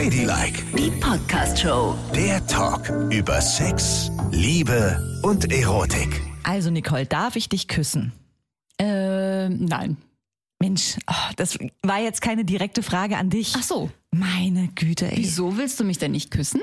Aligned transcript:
Ladylike, 0.00 0.62
Die 0.78 0.90
Podcast-Show. 0.92 1.94
der 2.14 2.46
Talk 2.46 2.88
über 3.12 3.38
Sex, 3.42 4.10
Liebe 4.30 5.20
und 5.22 5.52
Erotik. 5.52 6.22
Also 6.42 6.70
Nicole, 6.70 7.04
darf 7.04 7.36
ich 7.36 7.50
dich 7.50 7.68
küssen? 7.68 8.10
Äh, 8.78 9.50
nein. 9.50 9.98
Mensch, 10.58 10.96
oh, 11.06 11.32
das 11.36 11.58
war 11.82 12.00
jetzt 12.00 12.22
keine 12.22 12.46
direkte 12.46 12.82
Frage 12.82 13.18
an 13.18 13.28
dich. 13.28 13.52
Ach 13.54 13.62
so. 13.62 13.90
Meine 14.10 14.68
Güte, 14.68 15.12
ey. 15.12 15.18
Wieso 15.18 15.58
willst 15.58 15.78
du 15.78 15.84
mich 15.84 15.98
denn 15.98 16.12
nicht 16.12 16.30
küssen? 16.30 16.62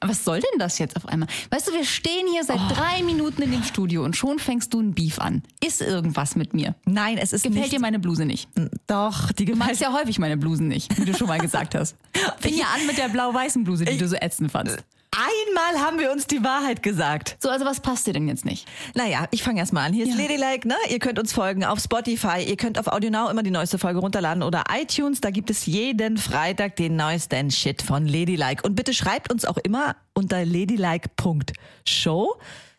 Was 0.00 0.24
soll 0.24 0.40
denn 0.40 0.58
das 0.58 0.78
jetzt 0.78 0.96
auf 0.96 1.06
einmal? 1.06 1.28
Weißt 1.50 1.68
du, 1.68 1.72
wir 1.72 1.84
stehen 1.84 2.26
hier 2.30 2.44
seit 2.44 2.58
Oh. 2.58 2.74
drei 2.74 3.02
Minuten 3.02 3.42
in 3.42 3.52
dem 3.52 3.62
Studio 3.64 4.04
und 4.04 4.16
schon 4.16 4.38
fängst 4.38 4.72
du 4.74 4.80
ein 4.80 4.94
Beef 4.94 5.18
an. 5.18 5.42
Ist 5.64 5.80
irgendwas 5.80 6.36
mit 6.36 6.54
mir? 6.54 6.74
Nein, 6.84 7.18
es 7.18 7.32
ist 7.32 7.42
Gefällt 7.42 7.62
nicht. 7.62 7.72
dir 7.72 7.80
meine 7.80 7.98
Bluse 7.98 8.24
nicht? 8.24 8.48
Doch, 8.86 9.32
die 9.32 9.44
Du 9.44 9.52
gefällt 9.52 9.68
magst 9.68 9.80
ja 9.80 9.92
häufig 9.92 10.18
meine 10.18 10.36
Blusen 10.36 10.68
nicht, 10.68 10.96
wie 10.98 11.04
du 11.04 11.14
schon 11.16 11.28
mal 11.28 11.38
gesagt 11.40 11.74
hast. 11.74 11.96
Fing 12.40 12.56
ja 12.56 12.66
an 12.74 12.86
mit 12.86 12.98
der 12.98 13.08
blau-weißen 13.08 13.64
Bluse, 13.64 13.84
die 13.84 13.96
du 13.98 14.06
so 14.08 14.16
ätzend 14.16 14.50
fandst. 14.52 14.78
Einmal 15.10 15.80
haben 15.84 15.98
wir 15.98 16.12
uns 16.12 16.26
die 16.26 16.44
Wahrheit 16.44 16.82
gesagt. 16.82 17.36
So, 17.40 17.48
also 17.48 17.64
was 17.64 17.80
passt 17.80 18.06
dir 18.06 18.12
denn 18.12 18.28
jetzt 18.28 18.44
nicht? 18.44 18.68
Naja, 18.94 19.26
ich 19.30 19.42
fange 19.42 19.58
erst 19.60 19.72
mal 19.72 19.84
an. 19.86 19.92
Hier 19.92 20.06
ist 20.06 20.16
Ja. 20.16 20.22
Ladylike, 20.22 20.68
ne? 20.68 20.76
Ihr 20.90 20.98
könnt 20.98 21.18
uns 21.18 21.32
folgen 21.32 21.64
auf 21.64 21.78
Spotify, 21.80 22.42
ihr 22.46 22.56
könnt 22.56 22.78
auf 22.78 22.86
AudioNow 22.88 23.30
immer 23.30 23.42
die 23.42 23.50
neueste 23.50 23.78
Folge 23.78 24.00
runterladen 24.00 24.42
oder 24.42 24.64
iTunes. 24.70 25.20
Da 25.20 25.30
gibt 25.30 25.50
es 25.50 25.66
jeden 25.66 26.18
Freitag 26.18 26.76
den 26.76 26.96
neuesten 26.96 27.50
Shit 27.50 27.80
von 27.82 28.06
Ladylike. 28.06 28.62
Und 28.62 28.74
bitte 28.74 28.92
schreibt 28.92 29.32
uns 29.32 29.44
auch 29.44 29.56
immer 29.56 29.96
unter 30.14 30.44
ladylike.show. 30.44 32.34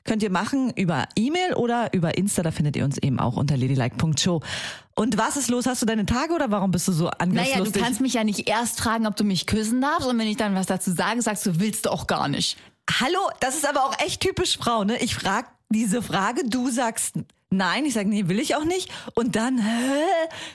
Könnt 0.09 0.23
ihr 0.23 0.31
machen 0.31 0.73
über 0.76 1.08
E-Mail 1.16 1.54
oder 1.54 1.94
über 1.94 2.17
Insta, 2.17 2.41
da 2.41 2.50
findet 2.50 2.76
ihr 2.76 2.84
uns 2.84 2.98
eben 2.98 3.20
auch 3.20 3.38
unter 3.38 3.55
ladylike.show. 3.55 4.41
Und 4.95 5.20
was 5.20 5.38
ist 5.38 5.52
los? 5.52 5.67
Hast 5.67 5.84
du 5.84 5.86
deine 5.86 6.08
Tage 6.08 6.34
oder 6.34 6.50
warum 6.50 6.72
bist 6.72 6.88
du 6.88 6.94
so 6.94 7.04
Naja, 7.04 7.20
du 7.20 7.23
angriffslustig? 7.38 7.84
kannst 7.84 8.02
mich 8.02 8.16
ja 8.16 8.23
nicht 8.23 8.50
erst 8.50 8.81
fragen, 8.81 9.05
ob 9.05 9.16
du 9.16 9.23
mich 9.23 9.45
küssen 9.45 9.81
darfst 9.81 10.08
und 10.08 10.17
wenn 10.17 10.27
ich 10.27 10.36
dann 10.38 10.55
was 10.55 10.66
dazu 10.66 10.91
sage, 10.91 11.22
sagst 11.22 11.45
du, 11.45 11.59
willst 11.59 11.86
du 11.86 11.91
auch 11.91 12.08
gar 12.08 12.27
nicht. 12.27 12.58
Hallo, 13.00 13.20
das 13.39 13.56
ist 13.56 13.70
aber 13.70 13.86
auch 13.86 14.00
echt 14.03 14.20
typisch 14.20 14.58
Frau, 14.58 14.83
ne? 14.83 14.98
Ich 14.98 15.14
frag 15.14 15.45
diese 15.70 16.02
Frage, 16.02 16.44
du 16.45 16.70
sagst 16.70 17.16
nein, 17.52 17.86
ich 17.86 17.94
sag 17.94 18.06
nee, 18.06 18.28
will 18.28 18.39
ich 18.39 18.56
auch 18.56 18.64
nicht 18.64 18.92
und 19.16 19.36
dann 19.36 19.58
hä, 19.58 20.03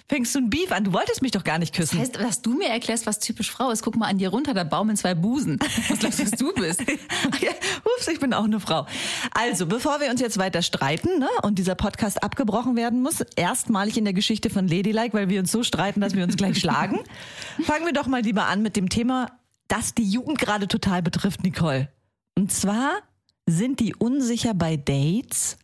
fängst 0.09 0.35
du 0.35 0.39
ein 0.41 0.51
Beef 0.51 0.71
an. 0.71 0.85
Du 0.85 0.93
wolltest 0.93 1.23
mich 1.23 1.33
doch 1.33 1.45
gar 1.45 1.59
nicht 1.59 1.75
küssen. 1.75 1.99
Das 1.99 2.09
heißt, 2.09 2.17
dass 2.17 2.43
du 2.43 2.55
mir 2.55 2.69
erklärst, 2.69 3.07
was 3.07 3.19
typisch 3.19 3.51
Frau 3.51 3.71
ist, 3.71 3.83
guck 3.83 3.97
mal 3.97 4.07
an 4.07 4.19
dir 4.19 4.29
runter, 4.29 4.55
da 4.55 4.65
baumeln 4.65 4.97
zwei 4.97 5.15
Busen. 5.15 5.59
Was 5.89 5.99
glaubst 5.99 6.21
du, 6.21 6.25
was 6.25 6.31
du 6.33 6.53
bist? 6.55 6.85
Ja, 7.41 7.51
Ups, 7.97 8.09
ich 8.09 8.21
bin 8.21 8.33
auch 8.33 8.45
eine 8.45 8.61
Frau. 8.61 8.87
Also, 9.33 9.67
bevor 9.67 10.01
wir 10.01 10.11
uns 10.11 10.21
jetzt 10.21 10.39
weiter 10.39 10.63
streiten 10.63 11.19
ne, 11.19 11.29
und 11.43 11.59
dieser 11.59 11.75
Podcast 11.75 12.23
abgebrochen 12.23 12.77
werden 12.77 13.03
muss, 13.03 13.21
erstmalig 13.37 13.99
in 13.99 14.05
der 14.05 14.15
Geschichte 14.15 14.51
von 14.51 14.69
Ladylike, 14.69 15.15
weil 15.15 15.29
wir 15.29 15.41
uns 15.41 15.51
so 15.51 15.63
streiten, 15.63 16.01
dass 16.01 16.15
wir 16.15 16.25
uns 16.25 16.37
gleich 16.37 16.59
schlagen, 16.59 17.01
fangen 17.65 17.87
wir 17.87 17.93
doch 17.93 18.07
mal 18.07 18.23
lieber 18.23 18.47
an 18.47 18.63
mit 18.63 18.77
dem 18.77 18.89
Thema, 18.89 19.31
das 19.69 19.95
die 19.95 20.09
Jugend 20.09 20.39
gerade 20.39 20.69
total 20.69 21.03
betrifft, 21.03 21.43
Nicole. 21.43 21.89
Und 22.37 22.53
zwar 22.53 23.03
sind 23.47 23.81
die 23.81 23.95
unsicher 23.95 24.55
bei 24.55 24.77
Dates. 24.77 25.59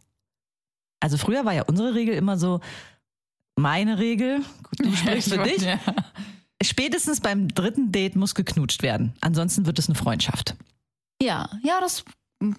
Also 1.00 1.16
früher 1.16 1.44
war 1.44 1.54
ja 1.54 1.62
unsere 1.62 1.94
Regel 1.94 2.14
immer 2.14 2.38
so, 2.38 2.60
meine 3.56 3.98
Regel, 3.98 4.38
gut, 4.38 4.80
du 4.80 4.94
sprichst 4.94 5.32
für 5.32 5.42
dich. 5.42 5.62
Ja. 5.62 5.78
Spätestens 6.62 7.20
beim 7.20 7.48
dritten 7.48 7.90
Date 7.90 8.16
muss 8.16 8.34
geknutscht 8.34 8.82
werden. 8.82 9.14
Ansonsten 9.20 9.64
wird 9.66 9.78
es 9.78 9.88
eine 9.88 9.96
Freundschaft. 9.96 10.56
Ja, 11.22 11.48
ja, 11.62 11.80
das 11.80 12.04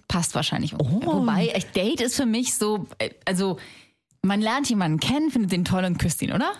passt 0.07 0.33
wahrscheinlich. 0.35 0.73
Oh. 0.79 1.01
Wobei, 1.03 1.53
Date 1.75 2.01
ist 2.01 2.15
für 2.15 2.25
mich 2.25 2.55
so, 2.55 2.87
äh, 2.97 3.11
also 3.25 3.57
man 4.23 4.41
lernt 4.41 4.69
jemanden 4.69 4.99
kennen, 4.99 5.31
findet 5.31 5.51
den 5.51 5.65
toll 5.65 5.83
und 5.85 5.97
küsst 5.97 6.21
ihn, 6.21 6.31
oder? 6.31 6.51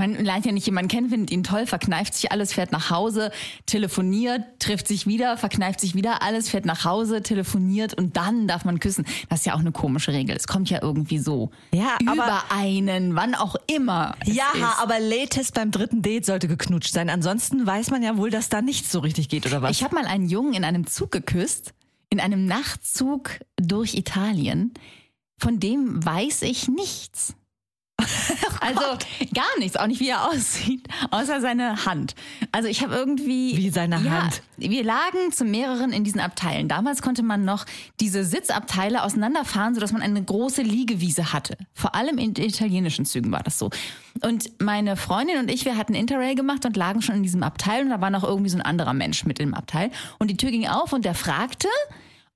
Man 0.00 0.14
lernt 0.14 0.46
ja 0.46 0.52
nicht 0.52 0.64
jemanden 0.64 0.88
kennen, 0.88 1.10
findet 1.10 1.30
ihn 1.30 1.42
toll, 1.42 1.66
verkneift 1.66 2.14
sich 2.14 2.32
alles, 2.32 2.54
fährt 2.54 2.72
nach 2.72 2.88
Hause, 2.88 3.30
telefoniert, 3.66 4.42
trifft 4.58 4.88
sich 4.88 5.06
wieder, 5.06 5.36
verkneift 5.36 5.78
sich 5.78 5.94
wieder 5.94 6.22
alles, 6.22 6.48
fährt 6.48 6.64
nach 6.64 6.86
Hause, 6.86 7.22
telefoniert 7.22 7.92
und 7.92 8.16
dann 8.16 8.48
darf 8.48 8.64
man 8.64 8.80
küssen. 8.80 9.04
Das 9.28 9.40
ist 9.40 9.44
ja 9.44 9.52
auch 9.54 9.58
eine 9.60 9.72
komische 9.72 10.14
Regel. 10.14 10.34
Es 10.34 10.46
kommt 10.48 10.70
ja 10.70 10.78
irgendwie 10.80 11.18
so. 11.18 11.50
Ja, 11.74 11.98
Über 12.00 12.24
aber- 12.24 12.42
einen, 12.48 13.14
wann 13.14 13.34
auch 13.34 13.56
immer. 13.66 14.14
Ja, 14.24 14.44
ist. 14.54 14.80
aber 14.80 14.98
latest 15.00 15.52
beim 15.52 15.70
dritten 15.70 16.00
Date 16.00 16.24
sollte 16.24 16.48
geknutscht 16.48 16.94
sein. 16.94 17.10
Ansonsten 17.10 17.66
weiß 17.66 17.90
man 17.90 18.02
ja 18.02 18.16
wohl, 18.16 18.30
dass 18.30 18.48
da 18.48 18.62
nichts 18.62 18.90
so 18.90 19.00
richtig 19.00 19.28
geht, 19.28 19.44
oder 19.44 19.60
was? 19.60 19.72
Ich 19.72 19.84
habe 19.84 19.94
mal 19.96 20.06
einen 20.06 20.30
Jungen 20.30 20.54
in 20.54 20.64
einem 20.64 20.86
Zug 20.86 21.10
geküsst, 21.10 21.74
in 22.08 22.20
einem 22.20 22.46
Nachtzug 22.46 23.32
durch 23.56 23.94
Italien. 23.96 24.72
Von 25.36 25.60
dem 25.60 26.02
weiß 26.02 26.40
ich 26.40 26.68
nichts. 26.68 27.34
Also 28.60 28.80
gar 29.34 29.58
nichts, 29.58 29.76
auch 29.76 29.86
nicht 29.86 30.00
wie 30.00 30.10
er 30.10 30.28
aussieht, 30.28 30.86
außer 31.10 31.40
seine 31.40 31.86
Hand. 31.86 32.14
Also 32.52 32.68
ich 32.68 32.82
habe 32.82 32.94
irgendwie 32.94 33.56
Wie 33.56 33.70
seine 33.70 34.00
ja, 34.00 34.22
Hand? 34.22 34.42
Wir 34.58 34.84
lagen 34.84 35.32
zu 35.32 35.44
mehreren 35.44 35.92
in 35.92 36.04
diesen 36.04 36.20
Abteilen. 36.20 36.68
Damals 36.68 37.00
konnte 37.00 37.22
man 37.22 37.44
noch 37.44 37.64
diese 38.00 38.22
Sitzabteile 38.24 39.02
auseinanderfahren, 39.02 39.74
sodass 39.74 39.92
man 39.92 40.02
eine 40.02 40.22
große 40.22 40.62
Liegewiese 40.62 41.32
hatte. 41.32 41.56
Vor 41.72 41.94
allem 41.94 42.18
in 42.18 42.36
italienischen 42.36 43.06
Zügen 43.06 43.32
war 43.32 43.42
das 43.42 43.58
so. 43.58 43.70
Und 44.22 44.60
meine 44.60 44.96
Freundin 44.96 45.38
und 45.38 45.50
ich, 45.50 45.64
wir 45.64 45.76
hatten 45.76 45.94
Interrail 45.94 46.34
gemacht 46.34 46.64
und 46.66 46.76
lagen 46.76 47.00
schon 47.00 47.16
in 47.16 47.22
diesem 47.22 47.42
Abteil 47.42 47.84
und 47.84 47.90
da 47.90 48.00
war 48.00 48.10
noch 48.10 48.24
irgendwie 48.24 48.50
so 48.50 48.58
ein 48.58 48.62
anderer 48.62 48.92
Mensch 48.92 49.24
mit 49.24 49.38
im 49.38 49.54
Abteil. 49.54 49.90
Und 50.18 50.30
die 50.30 50.36
Tür 50.36 50.50
ging 50.50 50.68
auf 50.68 50.92
und 50.92 51.04
der 51.04 51.14
fragte, 51.14 51.68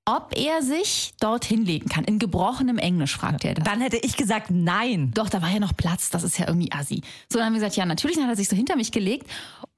ob 0.05 0.37
er 0.37 0.61
sich 0.61 1.13
dort 1.19 1.45
hinlegen 1.45 1.89
kann. 1.89 2.03
In 2.03 2.19
gebrochenem 2.19 2.77
Englisch 2.77 3.17
fragte 3.17 3.49
er 3.49 3.53
das. 3.55 3.65
Dann 3.65 3.81
hätte 3.81 3.97
ich 3.97 4.15
gesagt, 4.15 4.51
nein. 4.51 5.11
Doch, 5.13 5.29
da 5.29 5.41
war 5.41 5.49
ja 5.49 5.59
noch 5.59 5.75
Platz, 5.75 6.11
das 6.11 6.23
ist 6.23 6.37
ja 6.37 6.47
irgendwie 6.47 6.71
assi. 6.71 7.01
So, 7.27 7.39
dann 7.39 7.47
haben 7.47 7.53
wir 7.53 7.59
gesagt, 7.59 7.75
ja, 7.75 7.85
natürlich, 7.85 8.17
dann 8.17 8.25
hat 8.25 8.33
er 8.33 8.37
sich 8.37 8.47
so 8.47 8.55
hinter 8.55 8.75
mich 8.75 8.91
gelegt. 8.91 9.27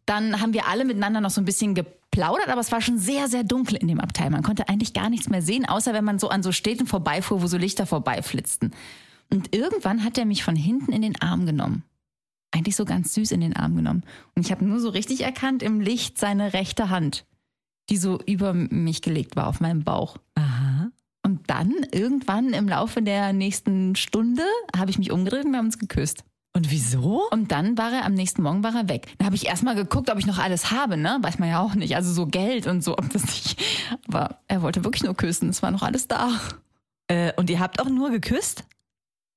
Dann 0.06 0.42
haben 0.42 0.54
wir 0.54 0.68
alle 0.68 0.86
miteinander 0.86 1.22
noch 1.22 1.30
so 1.30 1.42
ein 1.42 1.46
bisschen 1.46 1.76
geplaudert, 1.76 2.50
aber 2.50 2.62
es 2.62 2.72
war 2.72 2.82
schon 2.82 2.98
sehr, 2.98 3.28
sehr 3.28 3.44
dunkel 3.44 3.78
in 3.78 3.88
dem 3.88 4.00
Abteil. 4.00 4.30
Man 4.30 4.44
konnte 4.44 4.68
eigentlich 4.68 4.94
gar 4.94 5.10
nichts 5.10 5.30
mehr 5.30 5.42
sehen, 5.42 5.66
außer 5.66 5.94
wenn 5.94 6.04
man 6.04 6.20
so 6.20 6.30
an 6.30 6.44
so 6.44 6.52
Städten 6.52 6.88
vorbeifuhr, 6.88 7.42
wo 7.42 7.48
so 7.48 7.58
Lichter 7.58 7.86
vorbeiflitzten. 7.86 8.74
Und 9.30 9.56
irgendwann 9.56 10.04
hat 10.04 10.18
er 10.18 10.26
mich 10.26 10.44
von 10.44 10.56
hinten 10.56 10.92
in 10.92 11.02
den 11.02 11.22
Arm 11.22 11.46
genommen. 11.46 11.84
Eigentlich 12.52 12.76
so 12.76 12.86
ganz 12.86 13.14
süß 13.14 13.32
in 13.32 13.42
den 13.42 13.56
Arm 13.56 13.76
genommen. 13.76 14.04
Und 14.36 14.46
ich 14.46 14.52
habe 14.52 14.66
nur 14.66 14.80
so 14.80 14.90
richtig 14.90 15.22
erkannt 15.22 15.64
im 15.64 15.82
Licht 15.82 16.18
seine 16.18 16.54
rechte 16.54 16.90
Hand, 16.90 17.26
die 17.90 17.98
so 17.98 18.20
über 18.26 18.54
mich 18.54 19.02
gelegt 19.02 19.36
war 19.36 19.48
auf 19.48 19.60
meinem 19.60 19.84
Bauch. 19.84 20.18
Aha. 20.36 20.92
Und 21.24 21.50
dann 21.50 21.74
irgendwann 21.92 22.54
im 22.54 22.68
Laufe 22.70 23.02
der 23.02 23.34
nächsten 23.34 23.96
Stunde 23.96 24.44
habe 24.76 24.92
ich 24.92 24.98
mich 24.98 25.12
umgedreht 25.12 25.46
und 25.46 25.52
wir 25.52 25.58
haben 25.58 25.66
uns 25.66 25.80
geküsst. 25.80 26.24
Und 26.54 26.72
wieso? 26.72 27.28
Und 27.30 27.52
dann 27.52 27.78
war 27.78 27.92
er 27.92 28.06
am 28.06 28.14
nächsten 28.14 28.42
Morgen 28.42 28.64
war 28.64 28.74
er 28.74 28.90
weg. 28.90 29.14
Dann 29.18 29.28
habe 29.28 29.36
ich 29.36 29.46
erstmal 29.46 29.76
geguckt, 29.76 30.10
ob 30.10 30.18
ich 30.18 30.26
noch 30.26 30.40
alles 30.40 30.72
habe, 30.72 30.98
ne? 30.98 31.20
Weiß 31.22 31.38
man 31.38 31.50
ja 31.50 31.60
auch 31.60 31.76
nicht. 31.76 31.96
Also 31.96 32.12
so 32.12 32.26
Geld 32.26 32.66
und 32.66 32.84
so, 32.84 32.98
ob 32.98 33.10
das 33.12 33.24
nicht. 33.26 33.62
Aber 34.08 34.40
er 34.48 34.64
wollte 34.64 34.84
wirklich 34.84 35.04
nur 35.04 35.16
küssen. 35.16 35.50
Es 35.50 35.62
war 35.62 35.70
noch 35.70 35.84
alles 35.84 36.08
da. 36.08 36.32
Äh, 37.08 37.34
und 37.36 37.50
ihr 37.50 37.60
habt 37.60 37.80
auch 37.80 37.90
nur 37.90 38.10
geküsst? 38.10 38.64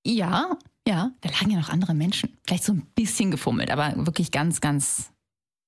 Ja, 0.03 0.57
ja. 0.89 1.11
Da 1.21 1.29
lagen 1.29 1.51
ja 1.51 1.61
noch 1.61 1.69
andere 1.69 1.93
Menschen. 1.93 2.39
Vielleicht 2.47 2.65
so 2.65 2.73
ein 2.73 2.87
bisschen 2.95 3.31
gefummelt, 3.31 3.71
aber 3.71 3.93
wirklich 4.07 4.31
ganz, 4.31 4.63
ganz 4.63 5.11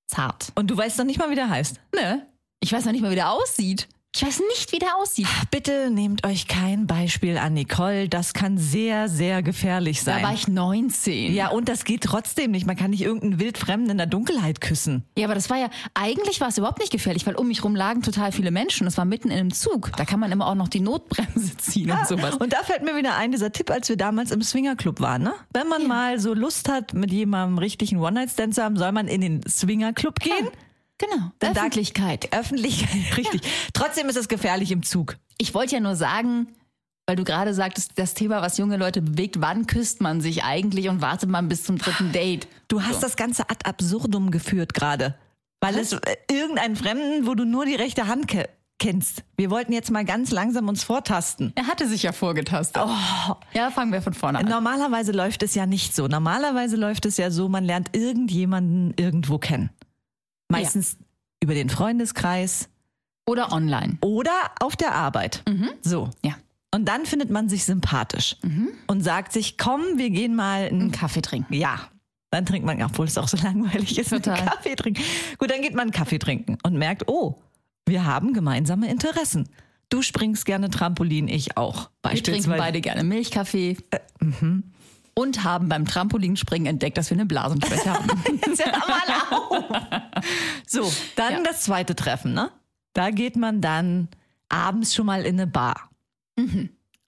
zart. 0.06 0.52
Und 0.54 0.70
du 0.70 0.76
weißt 0.76 0.98
noch 0.98 1.04
nicht 1.04 1.18
mal, 1.18 1.30
wie 1.30 1.34
der 1.34 1.50
heißt. 1.50 1.80
Ne? 1.94 2.26
Ich 2.62 2.72
weiß 2.72 2.84
noch 2.84 2.92
nicht 2.92 3.02
mal, 3.02 3.10
wie 3.10 3.16
der 3.16 3.32
aussieht. 3.32 3.88
Ich 4.14 4.22
weiß 4.22 4.40
nicht, 4.50 4.70
wie 4.72 4.78
der 4.78 4.96
aussieht. 4.98 5.26
Bitte 5.50 5.90
nehmt 5.90 6.24
euch 6.24 6.46
kein 6.46 6.86
Beispiel 6.86 7.38
an 7.38 7.54
Nicole. 7.54 8.08
Das 8.08 8.34
kann 8.34 8.56
sehr, 8.56 9.08
sehr 9.08 9.42
gefährlich 9.42 10.02
sein. 10.02 10.22
Da 10.22 10.28
war 10.28 10.34
ich 10.34 10.46
19. 10.46 11.34
ja, 11.34 11.48
und 11.48 11.68
das 11.68 11.84
geht 11.84 12.02
trotzdem 12.04 12.52
nicht. 12.52 12.66
Man 12.66 12.76
kann 12.76 12.90
nicht 12.90 13.00
irgendeinen 13.00 13.40
Wildfremden 13.40 13.90
in 13.90 13.96
der 13.96 14.06
Dunkelheit 14.06 14.60
küssen. 14.60 15.02
Ja, 15.16 15.24
aber 15.24 15.34
das 15.34 15.50
war 15.50 15.56
ja, 15.56 15.70
eigentlich 15.94 16.40
war 16.40 16.48
es 16.48 16.58
überhaupt 16.58 16.78
nicht 16.78 16.92
gefährlich, 16.92 17.26
weil 17.26 17.34
um 17.34 17.48
mich 17.48 17.64
rum 17.64 17.74
lagen 17.74 18.02
total 18.02 18.30
viele 18.30 18.52
Menschen. 18.52 18.86
Es 18.86 18.96
war 18.96 19.06
mitten 19.06 19.30
in 19.30 19.38
einem 19.38 19.52
Zug. 19.52 19.90
Da 19.96 20.04
kann 20.04 20.20
man 20.20 20.30
immer 20.30 20.46
auch 20.46 20.54
noch 20.54 20.68
die 20.68 20.80
Notbremse 20.80 21.56
ziehen 21.58 21.90
und 21.90 22.06
sowas. 22.06 22.36
Und 22.36 22.52
da 22.52 22.62
fällt 22.62 22.84
mir 22.84 22.94
wieder 22.94 23.16
ein, 23.16 23.32
dieser 23.32 23.50
Tipp, 23.50 23.70
als 23.70 23.88
wir 23.88 23.96
damals 23.96 24.30
im 24.30 24.42
Swingerclub 24.42 25.00
waren. 25.00 25.22
Ne? 25.22 25.32
Wenn 25.52 25.66
man 25.66 25.88
mal 25.88 26.20
so 26.20 26.32
Lust 26.32 26.68
hat, 26.68 26.92
mit 26.92 27.10
jemandem 27.10 27.58
richtigen 27.58 27.98
One-Night-Stand 27.98 28.54
zu 28.54 28.62
haben, 28.62 28.76
soll 28.76 28.92
man 28.92 29.08
in 29.08 29.22
den 29.22 29.40
Swingerclub 29.48 30.20
gehen. 30.20 30.48
Genau. 31.02 31.32
Denn 31.40 31.52
da- 31.54 31.60
Öffentlichkeit. 31.62 32.32
Öffentlichkeit, 32.32 32.90
richtig. 33.16 33.42
Trotzdem 33.72 34.08
ist 34.08 34.16
es 34.16 34.28
gefährlich 34.28 34.70
im 34.70 34.82
Zug. 34.82 35.16
Ich 35.38 35.52
wollte 35.54 35.74
ja 35.74 35.80
nur 35.80 35.96
sagen, 35.96 36.46
weil 37.06 37.16
du 37.16 37.24
gerade 37.24 37.52
sagtest, 37.54 37.92
das 37.96 38.14
Thema, 38.14 38.40
was 38.42 38.58
junge 38.58 38.76
Leute 38.76 39.02
bewegt, 39.02 39.40
wann 39.40 39.66
küsst 39.66 40.00
man 40.00 40.20
sich 40.20 40.44
eigentlich 40.44 40.88
und 40.88 41.00
wartet 41.00 41.28
man 41.28 41.48
bis 41.48 41.64
zum 41.64 41.78
dritten 41.78 42.12
Date? 42.12 42.46
Du 42.68 42.82
hast 42.82 43.02
das 43.02 43.16
Ganze 43.16 43.50
ad 43.50 43.64
absurdum 43.68 44.30
geführt 44.30 44.74
gerade. 44.74 45.16
Weil 45.60 45.78
es 45.78 45.92
äh, 45.92 46.00
irgendeinen 46.30 46.76
Fremden, 46.76 47.26
wo 47.26 47.34
du 47.34 47.44
nur 47.44 47.64
die 47.66 47.74
rechte 47.74 48.06
Hand 48.06 48.28
ke 48.28 48.48
kennst. 48.78 49.22
Wir 49.36 49.48
wollten 49.50 49.72
jetzt 49.72 49.92
mal 49.92 50.04
ganz 50.04 50.32
langsam 50.32 50.68
uns 50.68 50.82
vortasten. 50.82 51.52
Er 51.54 51.68
hatte 51.68 51.86
sich 51.86 52.02
ja 52.02 52.10
vorgetastet. 52.10 52.82
Oh. 52.84 53.34
Ja, 53.54 53.70
fangen 53.70 53.92
wir 53.92 54.02
von 54.02 54.12
vorne 54.12 54.38
an. 54.40 54.46
Normalerweise 54.46 55.12
läuft 55.12 55.44
es 55.44 55.54
ja 55.54 55.66
nicht 55.66 55.94
so. 55.94 56.08
Normalerweise 56.08 56.74
läuft 56.76 57.06
es 57.06 57.16
ja 57.16 57.30
so, 57.30 57.48
man 57.48 57.64
lernt 57.64 57.94
irgendjemanden 57.96 58.92
irgendwo 58.96 59.38
kennen. 59.38 59.70
Meistens 60.52 60.96
über 61.42 61.54
den 61.54 61.68
Freundeskreis 61.68 62.68
Oder 63.26 63.52
online. 63.52 63.98
oder 64.00 64.30
auf 64.60 64.76
der 64.76 64.94
Arbeit. 64.94 65.42
So. 65.82 66.10
Ja. 66.24 66.34
Und 66.74 66.86
dann 66.86 67.04
findet 67.04 67.30
man 67.30 67.48
sich 67.48 67.64
sympathisch 67.64 68.36
und 68.86 69.02
sagt 69.02 69.32
sich, 69.32 69.58
komm, 69.58 69.82
wir 69.96 70.10
gehen 70.10 70.34
mal 70.34 70.62
einen 70.68 70.80
Einen 70.80 70.92
Kaffee 70.92 71.20
trinken. 71.22 71.52
Ja. 71.54 71.80
Dann 72.30 72.46
trinkt 72.46 72.64
man, 72.64 72.82
obwohl 72.82 73.06
es 73.06 73.18
auch 73.18 73.28
so 73.28 73.36
langweilig 73.42 73.98
ist, 73.98 74.08
Total. 74.10 74.38
einen 74.38 74.46
Kaffee 74.48 74.74
trinken. 74.74 75.02
Gut, 75.38 75.50
dann 75.50 75.60
geht 75.60 75.74
man 75.74 75.82
einen 75.82 75.90
Kaffee 75.90 76.18
trinken 76.18 76.56
und 76.62 76.74
merkt, 76.78 77.08
oh, 77.08 77.36
wir 77.86 78.06
haben 78.06 78.32
gemeinsame 78.32 78.88
Interessen. 78.90 79.48
Du 79.90 80.00
springst 80.00 80.46
gerne 80.46 80.70
Trampolin, 80.70 81.28
ich 81.28 81.58
auch. 81.58 81.90
Wir 82.08 82.22
trinken 82.22 82.54
beide 82.56 82.80
gerne 82.80 83.04
Milchkaffee. 83.04 83.76
Und 85.14 85.44
haben 85.44 85.68
beim 85.68 85.84
Trampolinspringen 85.84 86.66
entdeckt, 86.66 86.96
dass 86.96 87.10
wir 87.10 87.16
eine 87.16 87.26
Blasenschwäche 87.26 87.92
haben. 87.92 88.08
Jetzt 88.46 88.64
hör 88.64 88.78
mal 88.78 89.36
auf. 89.36 90.02
So, 90.66 90.90
dann 91.16 91.32
Ja. 91.34 91.42
das 91.42 91.62
zweite 91.62 91.94
Treffen, 91.96 92.32
ne? 92.34 92.50
Da 92.94 93.10
geht 93.10 93.36
man 93.36 93.60
dann 93.60 94.08
abends 94.48 94.94
schon 94.94 95.06
mal 95.06 95.22
in 95.24 95.34
eine 95.40 95.46
Bar 95.46 95.90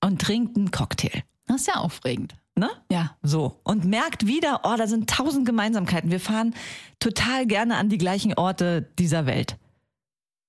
und 0.02 0.20
trinkt 0.20 0.56
einen 0.56 0.70
Cocktail, 0.70 1.22
Das 1.46 1.62
ist 1.62 1.66
ja 1.66 1.74
aufregend. 1.76 2.34
ne? 2.56 2.70
Ja. 2.90 3.16
So, 3.22 3.60
und 3.64 3.84
merkt 3.84 4.26
wieder, 4.26 4.60
oh, 4.64 4.76
da 4.76 4.86
sind 4.86 5.10
tausend 5.10 5.44
Gemeinsamkeiten. 5.46 6.10
Wir 6.10 6.20
fahren 6.20 6.54
total 7.00 7.46
gerne 7.46 7.76
an 7.76 7.88
die 7.88 7.98
gleichen 7.98 8.34
Orte 8.34 8.90
dieser 8.98 9.26
Welt. 9.26 9.56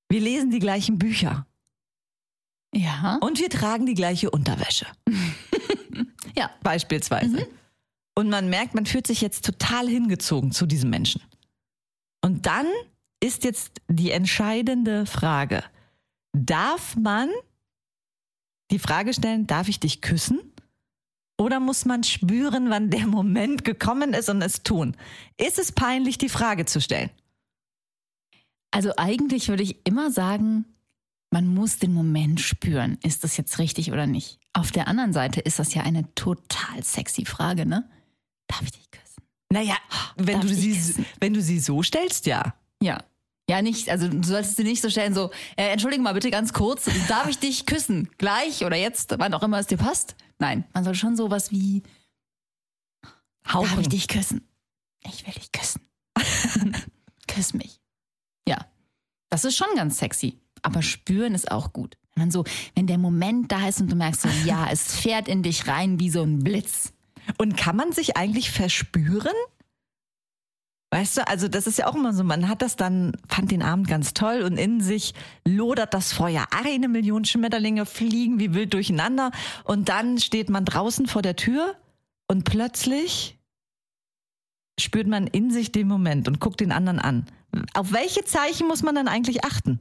Wir 0.09 0.21
lesen 0.21 0.51
die 0.51 0.59
gleichen 0.59 0.99
Bücher 0.99 1.45
Ja. 2.73 3.17
und 3.21 3.39
wir 3.39 3.49
tragen 3.49 3.85
die 3.85 3.93
gleiche 3.95 4.29
Unterwäsche, 4.29 4.85
Ja. 6.37 6.49
beispielsweise. 6.63 7.47
Und 8.17 8.29
man 8.29 8.49
merkt, 8.49 8.75
man 8.75 8.85
fühlt 8.85 9.07
sich 9.07 9.19
jetzt 9.21 9.43
total 9.45 9.87
hingezogen 9.89 10.51
zu 10.51 10.65
diesem 10.65 10.89
Menschen. 10.89 11.21
Und 12.25 12.47
dann 12.47 12.65
ist 13.19 13.43
jetzt 13.43 13.81
die 13.87 14.09
entscheidende 14.09 15.05
Frage. 15.05 15.63
Darf 16.33 16.95
man 16.95 17.29
die 18.71 18.79
Frage 18.79 19.13
stellen, 19.13 19.45
darf 19.45 19.69
ich 19.69 19.79
dich 19.79 20.01
küssen? 20.01 20.39
Oder 21.37 21.59
muss 21.59 21.85
man 21.85 22.03
spüren, 22.03 22.71
wann 22.71 22.89
der 22.89 23.05
Moment 23.05 23.63
gekommen 23.63 24.15
ist 24.15 24.29
und 24.29 24.41
es 24.41 24.63
tun? 24.63 24.97
Ist 25.37 25.59
es 25.59 25.71
peinlich, 25.71 26.17
die 26.17 26.29
Frage 26.29 26.65
zu 26.65 26.81
stellen? 26.81 27.11
Also 28.71 28.93
eigentlich 28.97 29.47
würde 29.47 29.61
ich 29.61 29.85
immer 29.85 30.09
sagen, 30.09 30.65
man 31.29 31.45
muss 31.45 31.77
den 31.77 31.93
Moment 31.93 32.41
spüren. 32.41 32.97
Ist 33.03 33.23
das 33.23 33.37
jetzt 33.37 33.59
richtig 33.59 33.91
oder 33.91 34.07
nicht? 34.07 34.39
Auf 34.53 34.71
der 34.71 34.87
anderen 34.87 35.13
Seite 35.13 35.41
ist 35.41 35.59
das 35.59 35.75
ja 35.75 35.83
eine 35.83 36.11
total 36.15 36.81
sexy 36.81 37.23
Frage, 37.23 37.67
ne? 37.67 37.87
Darf 38.47 38.63
ich 38.63 38.71
dich 38.71 38.89
küssen? 38.89 39.04
Naja, 39.51 39.75
wenn 40.17 40.41
Darf 40.41 40.49
du, 40.49 40.53
sie, 40.55 41.05
wenn 41.19 41.33
du 41.33 41.41
sie 41.41 41.59
so 41.59 41.83
stellst, 41.83 42.25
ja. 42.25 42.55
Ja. 42.81 43.03
Ja, 43.47 43.61
nicht, 43.61 43.89
also 43.89 44.07
du 44.07 44.23
solltest 44.23 44.57
sie 44.57 44.63
nicht 44.63 44.81
so 44.81 44.89
stellen, 44.89 45.13
so, 45.13 45.29
äh, 45.55 45.67
entschuldige 45.67 46.01
mal 46.01 46.15
bitte 46.15 46.31
ganz 46.31 46.51
kurz, 46.51 46.89
darf 47.07 47.29
ich 47.29 47.37
dich 47.37 47.67
küssen? 47.67 48.09
Gleich 48.17 48.65
oder 48.65 48.75
jetzt, 48.75 49.13
wann 49.19 49.35
auch 49.35 49.43
immer 49.43 49.59
es 49.59 49.67
dir 49.67 49.77
passt? 49.77 50.15
Nein, 50.39 50.65
man 50.73 50.83
soll 50.83 50.95
schon 50.95 51.15
sowas 51.15 51.51
wie, 51.51 51.83
darf 53.03 53.13
ich 53.43 53.53
Hauchen. 53.53 53.89
dich 53.89 54.07
küssen? 54.07 54.47
Ich 55.07 55.27
will 55.27 55.33
dich 55.33 55.51
küssen. 55.51 55.81
Küss 57.27 57.53
mich. 57.53 57.79
Ja, 58.47 58.65
das 59.29 59.45
ist 59.45 59.55
schon 59.57 59.67
ganz 59.75 59.99
sexy, 59.99 60.39
aber 60.63 60.81
spüren 60.81 61.35
ist 61.35 61.51
auch 61.51 61.71
gut. 61.71 61.97
Wenn 62.15 62.23
man 62.23 62.31
so, 62.31 62.45
wenn 62.73 62.87
der 62.87 62.97
Moment 62.97 63.51
da 63.51 63.67
ist 63.67 63.79
und 63.79 63.91
du 63.91 63.95
merkst 63.95 64.21
so, 64.21 64.29
ja, 64.45 64.69
es 64.71 64.95
fährt 64.95 65.27
in 65.27 65.43
dich 65.43 65.67
rein 65.67 65.99
wie 65.99 66.09
so 66.09 66.23
ein 66.23 66.39
Blitz. 66.43 66.93
Und 67.37 67.57
kann 67.57 67.75
man 67.75 67.91
sich 67.91 68.17
eigentlich 68.17 68.51
verspüren? 68.51 69.33
Weißt 70.91 71.17
du, 71.17 71.27
also 71.27 71.47
das 71.47 71.67
ist 71.67 71.77
ja 71.77 71.87
auch 71.87 71.95
immer 71.95 72.13
so, 72.13 72.23
man 72.23 72.47
hat 72.47 72.61
das 72.61 72.75
dann, 72.77 73.17
fand 73.27 73.51
den 73.51 73.61
Abend 73.61 73.87
ganz 73.87 74.13
toll 74.13 74.43
und 74.43 74.57
in 74.57 74.79
sich 74.79 75.13
lodert 75.45 75.93
das 75.93 76.13
Feuer. 76.13 76.47
Eine 76.51 76.87
Million 76.87 77.25
Schmetterlinge 77.25 77.85
fliegen 77.85 78.39
wie 78.39 78.53
wild 78.53 78.73
durcheinander 78.73 79.31
und 79.65 79.89
dann 79.89 80.19
steht 80.19 80.49
man 80.49 80.63
draußen 80.63 81.07
vor 81.07 81.21
der 81.21 81.35
Tür 81.35 81.75
und 82.27 82.45
plötzlich 82.45 83.37
spürt 84.79 85.07
man 85.07 85.27
in 85.27 85.51
sich 85.51 85.71
den 85.71 85.87
Moment 85.87 86.27
und 86.27 86.39
guckt 86.39 86.61
den 86.61 86.71
anderen 86.71 86.99
an. 86.99 87.25
Auf 87.73 87.91
welche 87.91 88.23
Zeichen 88.23 88.67
muss 88.67 88.83
man 88.83 88.95
dann 88.95 89.07
eigentlich 89.07 89.43
achten? 89.43 89.79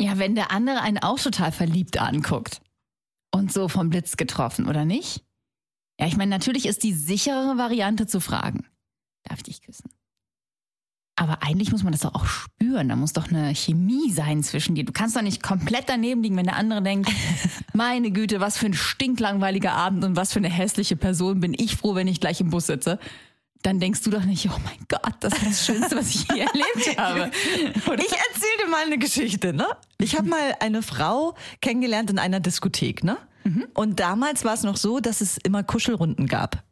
Ja, 0.00 0.18
wenn 0.18 0.34
der 0.34 0.50
andere 0.50 0.80
einen 0.80 0.98
auch 0.98 1.18
total 1.18 1.52
verliebt 1.52 2.00
anguckt 2.00 2.60
und 3.32 3.52
so 3.52 3.68
vom 3.68 3.90
Blitz 3.90 4.16
getroffen, 4.16 4.66
oder 4.68 4.84
nicht? 4.84 5.24
Ja, 5.98 6.06
ich 6.06 6.16
meine, 6.16 6.30
natürlich 6.30 6.66
ist 6.66 6.82
die 6.82 6.92
sichere 6.92 7.56
Variante 7.56 8.06
zu 8.06 8.20
fragen. 8.20 8.66
Darf 9.24 9.38
ich 9.38 9.44
dich 9.44 9.62
küssen? 9.62 9.90
Aber 11.16 11.42
eigentlich 11.42 11.70
muss 11.70 11.84
man 11.84 11.92
das 11.92 12.00
doch 12.00 12.14
auch 12.14 12.26
spüren. 12.26 12.88
Da 12.88 12.96
muss 12.96 13.12
doch 13.12 13.28
eine 13.28 13.54
Chemie 13.54 14.10
sein 14.10 14.42
zwischen 14.42 14.74
dir. 14.74 14.84
Du 14.84 14.92
kannst 14.92 15.16
doch 15.16 15.22
nicht 15.22 15.42
komplett 15.42 15.84
daneben 15.88 16.22
liegen, 16.22 16.36
wenn 16.36 16.46
der 16.46 16.56
andere 16.56 16.82
denkt, 16.82 17.08
meine 17.72 18.10
Güte, 18.10 18.40
was 18.40 18.58
für 18.58 18.66
ein 18.66 18.74
stinklangweiliger 18.74 19.72
Abend 19.72 20.04
und 20.04 20.16
was 20.16 20.32
für 20.32 20.40
eine 20.40 20.50
hässliche 20.50 20.96
Person 20.96 21.38
bin 21.38 21.54
ich 21.56 21.76
froh, 21.76 21.94
wenn 21.94 22.08
ich 22.08 22.18
gleich 22.20 22.40
im 22.40 22.50
Bus 22.50 22.66
sitze. 22.66 22.98
Dann 23.62 23.78
denkst 23.78 24.02
du 24.02 24.10
doch 24.10 24.24
nicht, 24.24 24.46
oh 24.50 24.60
mein 24.64 24.86
Gott, 24.88 25.14
das 25.20 25.34
ist 25.34 25.46
das 25.46 25.66
Schönste, 25.66 25.96
was 25.96 26.14
ich 26.14 26.26
je 26.32 26.40
erlebt 26.40 26.98
habe. 26.98 27.30
Oder? 27.86 28.04
Ich 28.04 28.12
erzähle 28.12 28.64
dir 28.64 28.70
mal 28.70 28.84
eine 28.84 28.98
Geschichte, 28.98 29.54
ne? 29.54 29.68
Ich 29.98 30.16
habe 30.16 30.28
mal 30.28 30.56
eine 30.60 30.82
Frau 30.82 31.34
kennengelernt 31.62 32.10
in 32.10 32.18
einer 32.18 32.40
Diskothek, 32.40 33.04
ne? 33.04 33.16
Und 33.74 34.00
damals 34.00 34.44
war 34.44 34.54
es 34.54 34.62
noch 34.62 34.76
so, 34.76 35.00
dass 35.00 35.20
es 35.20 35.36
immer 35.38 35.62
Kuschelrunden 35.62 36.26
gab. 36.26 36.62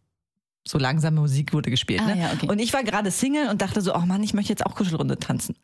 So 0.66 0.78
langsame 0.78 1.20
Musik 1.20 1.52
wurde 1.52 1.70
gespielt, 1.70 2.00
Ah, 2.02 2.14
ne? 2.14 2.20
ja, 2.20 2.32
okay. 2.32 2.48
Und 2.48 2.58
ich 2.60 2.72
war 2.72 2.82
gerade 2.84 3.10
Single 3.10 3.48
und 3.48 3.60
dachte 3.62 3.80
so, 3.80 3.94
oh 3.94 4.00
Mann, 4.06 4.22
ich 4.22 4.32
möchte 4.32 4.52
jetzt 4.52 4.64
auch 4.64 4.74
Kuschelrunde 4.74 5.19
tanzen. 5.19 5.56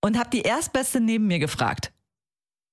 Und 0.00 0.18
habe 0.18 0.30
die 0.30 0.40
Erstbeste 0.42 1.00
neben 1.00 1.26
mir 1.28 1.38
gefragt, 1.38 1.92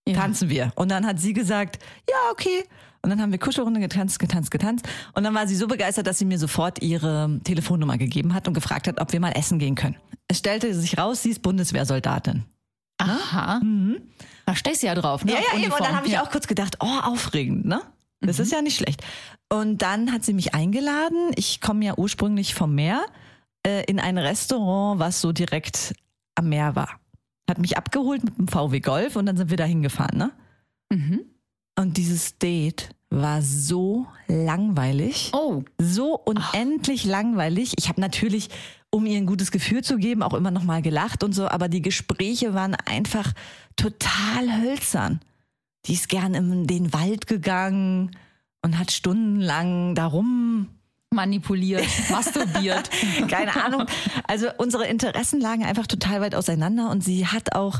Ja. 0.07 0.15
tanzen 0.15 0.49
wir? 0.49 0.71
Und 0.75 0.89
dann 0.89 1.05
hat 1.05 1.19
sie 1.19 1.33
gesagt, 1.33 1.77
ja, 2.09 2.15
okay. 2.31 2.63
Und 3.01 3.11
dann 3.11 3.21
haben 3.21 3.31
wir 3.31 3.39
Kuschelrunde 3.39 3.79
getanzt, 3.79 4.19
getanzt, 4.19 4.51
getanzt. 4.51 4.87
Und 5.13 5.23
dann 5.23 5.33
war 5.35 5.47
sie 5.47 5.55
so 5.55 5.67
begeistert, 5.67 6.07
dass 6.07 6.17
sie 6.17 6.25
mir 6.25 6.39
sofort 6.39 6.81
ihre 6.81 7.39
Telefonnummer 7.43 7.97
gegeben 7.97 8.33
hat 8.33 8.47
und 8.47 8.55
gefragt 8.55 8.87
hat, 8.87 8.99
ob 8.99 9.13
wir 9.13 9.19
mal 9.19 9.31
essen 9.31 9.57
gehen 9.59 9.75
können. 9.75 9.95
Es 10.27 10.39
stellte 10.39 10.73
sich 10.73 10.97
raus, 10.97 11.21
sie 11.23 11.29
ist 11.29 11.41
Bundeswehrsoldatin. 11.43 12.43
Aha. 12.99 13.59
Da 14.45 14.55
stehst 14.55 14.83
du 14.83 14.87
ja 14.87 14.95
drauf, 14.95 15.25
ne? 15.25 15.31
Ja, 15.33 15.39
ja, 15.53 15.59
eben. 15.59 15.71
Und 15.71 15.79
dann 15.81 15.95
habe 15.95 16.05
ich 16.07 16.13
Ja. 16.13 16.23
auch 16.23 16.29
kurz 16.29 16.47
gedacht, 16.47 16.77
oh, 16.81 16.99
aufregend, 17.03 17.65
ne? 17.65 17.81
Das 18.21 18.39
ist 18.39 18.51
ja 18.51 18.61
nicht 18.61 18.75
schlecht. 18.77 19.01
Und 19.51 19.81
dann 19.81 20.11
hat 20.11 20.23
sie 20.25 20.33
mich 20.33 20.53
eingeladen. 20.53 21.31
Ich 21.35 21.61
komme 21.61 21.85
ja 21.85 21.97
ursprünglich 21.97 22.53
vom 22.53 22.75
Meer 22.75 23.05
äh, 23.65 23.83
in 23.85 23.99
ein 23.99 24.17
Restaurant, 24.17 24.99
was 24.99 25.21
so 25.21 25.31
direkt 25.31 25.93
am 26.35 26.49
Meer 26.49 26.75
war. 26.75 26.99
Hat 27.49 27.57
mich 27.57 27.77
abgeholt 27.77 28.23
mit 28.23 28.37
dem 28.37 28.47
VW 28.47 28.79
Golf 28.81 29.15
und 29.15 29.25
dann 29.25 29.37
sind 29.37 29.49
wir 29.49 29.57
da 29.57 29.63
hingefahren, 29.63 30.17
ne? 30.17 30.31
Mhm. 30.91 31.21
Und 31.77 31.95
dieses 31.97 32.37
Date 32.37 32.89
war 33.09 33.41
so 33.41 34.05
langweilig. 34.27 35.31
Oh, 35.33 35.63
So 35.77 36.15
unendlich 36.17 37.05
langweilig. 37.05 37.73
Ich 37.77 37.89
habe 37.89 37.99
natürlich, 38.01 38.49
um 38.91 39.05
ihr 39.05 39.17
ein 39.17 39.25
gutes 39.25 39.51
Gefühl 39.51 39.83
zu 39.83 39.97
geben, 39.97 40.21
auch 40.23 40.33
immer 40.33 40.51
noch 40.51 40.63
mal 40.63 40.81
gelacht 40.81 41.23
und 41.23 41.33
so, 41.33 41.47
aber 41.47 41.69
die 41.69 41.81
Gespräche 41.81 42.53
waren 42.53 42.75
einfach 42.85 43.33
total 43.75 44.61
hölzern. 44.61 45.21
Die 45.85 45.93
ist 45.93 46.09
gern 46.09 46.35
in 46.35 46.67
den 46.67 46.93
Wald 46.93 47.25
gegangen 47.25 48.11
und 48.61 48.77
hat 48.77 48.91
stundenlang 48.91 49.95
darum, 49.95 50.67
manipuliert, 51.11 51.87
masturbiert. 52.11 52.89
keine 53.27 53.63
Ahnung. 53.63 53.85
Also 54.27 54.47
unsere 54.57 54.85
Interessen 54.85 55.41
lagen 55.41 55.63
einfach 55.63 55.87
total 55.87 56.21
weit 56.21 56.35
auseinander 56.35 56.91
und 56.91 57.03
sie 57.03 57.25
hat 57.25 57.55
auch 57.55 57.79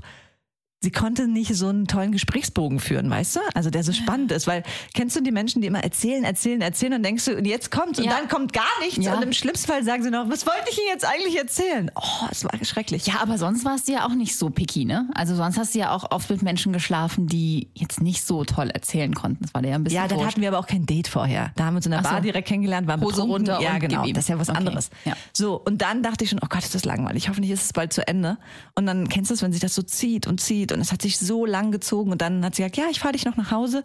sie 0.81 0.91
konnte 0.91 1.27
nicht 1.27 1.53
so 1.55 1.67
einen 1.67 1.87
tollen 1.87 2.11
Gesprächsbogen 2.13 2.79
führen, 2.79 3.09
weißt 3.09 3.35
du? 3.35 3.39
Also 3.53 3.69
der 3.69 3.83
so 3.83 3.91
spannend 3.91 4.31
ist, 4.31 4.47
weil 4.47 4.63
kennst 4.93 5.15
du 5.15 5.21
die 5.21 5.31
Menschen, 5.31 5.61
die 5.61 5.67
immer 5.67 5.83
erzählen, 5.83 6.23
erzählen, 6.23 6.61
erzählen 6.61 6.93
und 6.93 7.03
denkst 7.03 7.25
du, 7.25 7.35
und 7.35 7.45
jetzt 7.45 7.69
kommt's 7.69 7.99
und 7.99 8.05
Ja. 8.05 8.11
dann 8.17 8.29
kommt 8.29 8.53
gar 8.53 8.63
nichts 8.81 9.03
Ja. 9.03 9.15
und 9.15 9.23
im 9.23 9.33
schlimmsten 9.33 9.67
Fall 9.67 9.83
sagen 9.83 10.03
sie 10.03 10.09
noch, 10.09 10.29
was 10.29 10.45
wollte 10.47 10.69
ich 10.71 10.77
Ihnen 10.77 10.87
jetzt 10.93 11.05
eigentlich 11.05 11.37
erzählen? 11.37 11.91
Oh, 11.95 12.27
es 12.31 12.45
war 12.45 12.51
schrecklich. 12.63 13.05
Ja, 13.07 13.15
aber 13.21 13.37
sonst 13.37 13.65
warst 13.65 13.89
du 13.89 13.91
ja 13.91 14.05
auch 14.05 14.13
nicht 14.15 14.37
so 14.37 14.49
picky, 14.49 14.85
ne? 14.85 15.09
Also 15.13 15.35
sonst 15.35 15.57
hast 15.57 15.75
du 15.75 15.79
ja 15.79 15.91
auch 15.91 16.11
oft 16.11 16.29
mit 16.29 16.43
Menschen 16.43 16.71
geschlafen, 16.71 17.27
die 17.27 17.67
jetzt 17.73 18.01
nicht 18.01 18.25
so 18.25 18.45
toll 18.45 18.69
erzählen 18.69 19.13
konnten. 19.13 19.43
Das 19.43 19.53
war 19.53 19.65
ja 19.65 19.75
ein 19.75 19.83
bisschen 19.83 19.97
Ja, 20.01 20.07
dann 20.07 20.25
hatten 20.25 20.39
wir 20.39 20.47
aber 20.47 20.59
auch 20.59 20.67
kein 20.67 20.85
Date 20.85 21.09
vorher. 21.09 21.51
Da 21.57 21.65
haben 21.65 21.73
wir 21.73 21.77
uns 21.77 21.85
in 21.87 21.91
der 21.91 22.03
so. 22.03 22.09
Bar 22.09 22.21
direkt 22.21 22.47
kennengelernt, 22.47 22.87
waren 22.87 23.01
Hose 23.01 23.15
betrunken. 23.23 23.49
runter 23.49 23.61
Ja, 23.61 23.73
und 23.73 23.79
genau. 23.81 24.05
Das 24.13 24.23
ist 24.23 24.29
ja 24.29 24.39
was 24.39 24.47
Okay. 24.49 24.57
anderes. 24.59 24.89
Ja. 25.03 25.13
So, 25.33 25.55
und 25.59 25.81
dann 25.81 26.03
dachte 26.03 26.23
ich 26.23 26.29
schon, 26.29 26.39
oh 26.41 26.47
Gott, 26.47 26.63
ist 26.63 26.73
das 26.73 26.85
langweilig. 26.85 27.27
Hoffentlich 27.27 27.51
ist 27.51 27.63
es 27.65 27.73
bald 27.73 27.91
zu 27.91 28.07
Ende. 28.07 28.37
Und 28.75 28.85
dann 28.85 29.09
kennst 29.09 29.29
du 29.29 29.33
es, 29.33 29.41
wenn 29.41 29.51
sich 29.51 29.61
das 29.61 29.75
so 29.75 29.81
zieht 29.81 30.25
und 30.25 30.39
zieht 30.39 30.68
und 30.71 30.81
es 30.81 30.91
hat 30.91 31.01
sich 31.01 31.17
so 31.19 31.45
lang 31.45 31.71
gezogen 31.71 32.11
und 32.11 32.21
dann 32.21 32.43
hat 32.45 32.55
sie 32.55 32.61
gesagt, 32.63 32.77
ja, 32.77 32.85
ich 32.89 32.99
fahre 32.99 33.13
dich 33.13 33.25
noch 33.25 33.37
nach 33.37 33.51
Hause. 33.51 33.83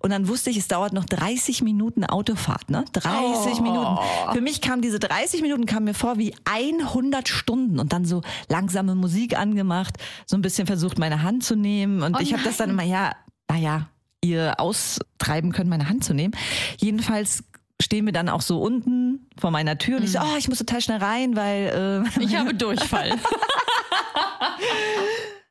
Und 0.00 0.10
dann 0.10 0.28
wusste 0.28 0.50
ich, 0.50 0.56
es 0.56 0.68
dauert 0.68 0.92
noch 0.92 1.04
30 1.04 1.62
Minuten 1.62 2.04
Autofahrt, 2.04 2.70
ne? 2.70 2.84
30 2.92 3.58
Oh. 3.58 3.62
Minuten. 3.62 3.98
Für 4.32 4.40
mich 4.40 4.60
kamen 4.60 4.82
diese 4.82 4.98
30 4.98 5.42
Minuten 5.42 5.66
kamen 5.66 5.84
mir 5.84 5.94
vor 5.94 6.18
wie 6.18 6.34
100 6.44 7.28
Stunden 7.28 7.78
und 7.78 7.92
dann 7.92 8.04
so 8.04 8.22
langsame 8.48 8.94
Musik 8.94 9.38
angemacht, 9.38 9.96
so 10.26 10.36
ein 10.36 10.42
bisschen 10.42 10.66
versucht, 10.66 10.98
meine 10.98 11.22
Hand 11.22 11.44
zu 11.44 11.56
nehmen. 11.56 12.02
Und 12.02 12.16
Oh 12.16 12.20
ich 12.20 12.32
habe 12.32 12.42
das 12.42 12.56
dann 12.56 12.70
immer, 12.70 12.82
ja, 12.84 13.12
naja, 13.50 13.88
ihr 14.20 14.58
austreiben 14.58 15.52
können, 15.52 15.68
meine 15.70 15.88
Hand 15.88 16.04
zu 16.04 16.14
nehmen. 16.14 16.34
Jedenfalls 16.78 17.44
stehen 17.82 18.06
wir 18.06 18.12
dann 18.12 18.28
auch 18.28 18.40
so 18.40 18.60
unten 18.62 19.28
vor 19.38 19.50
meiner 19.50 19.76
Tür 19.78 19.98
und 19.98 20.04
ich 20.04 20.12
so, 20.12 20.20
oh, 20.20 20.36
ich 20.38 20.48
muss 20.48 20.58
total 20.58 20.80
schnell 20.80 20.98
rein, 20.98 21.36
weil 21.36 22.04
äh, 22.18 22.22
Ich 22.22 22.34
habe 22.36 22.54
Durchfall. 22.54 23.10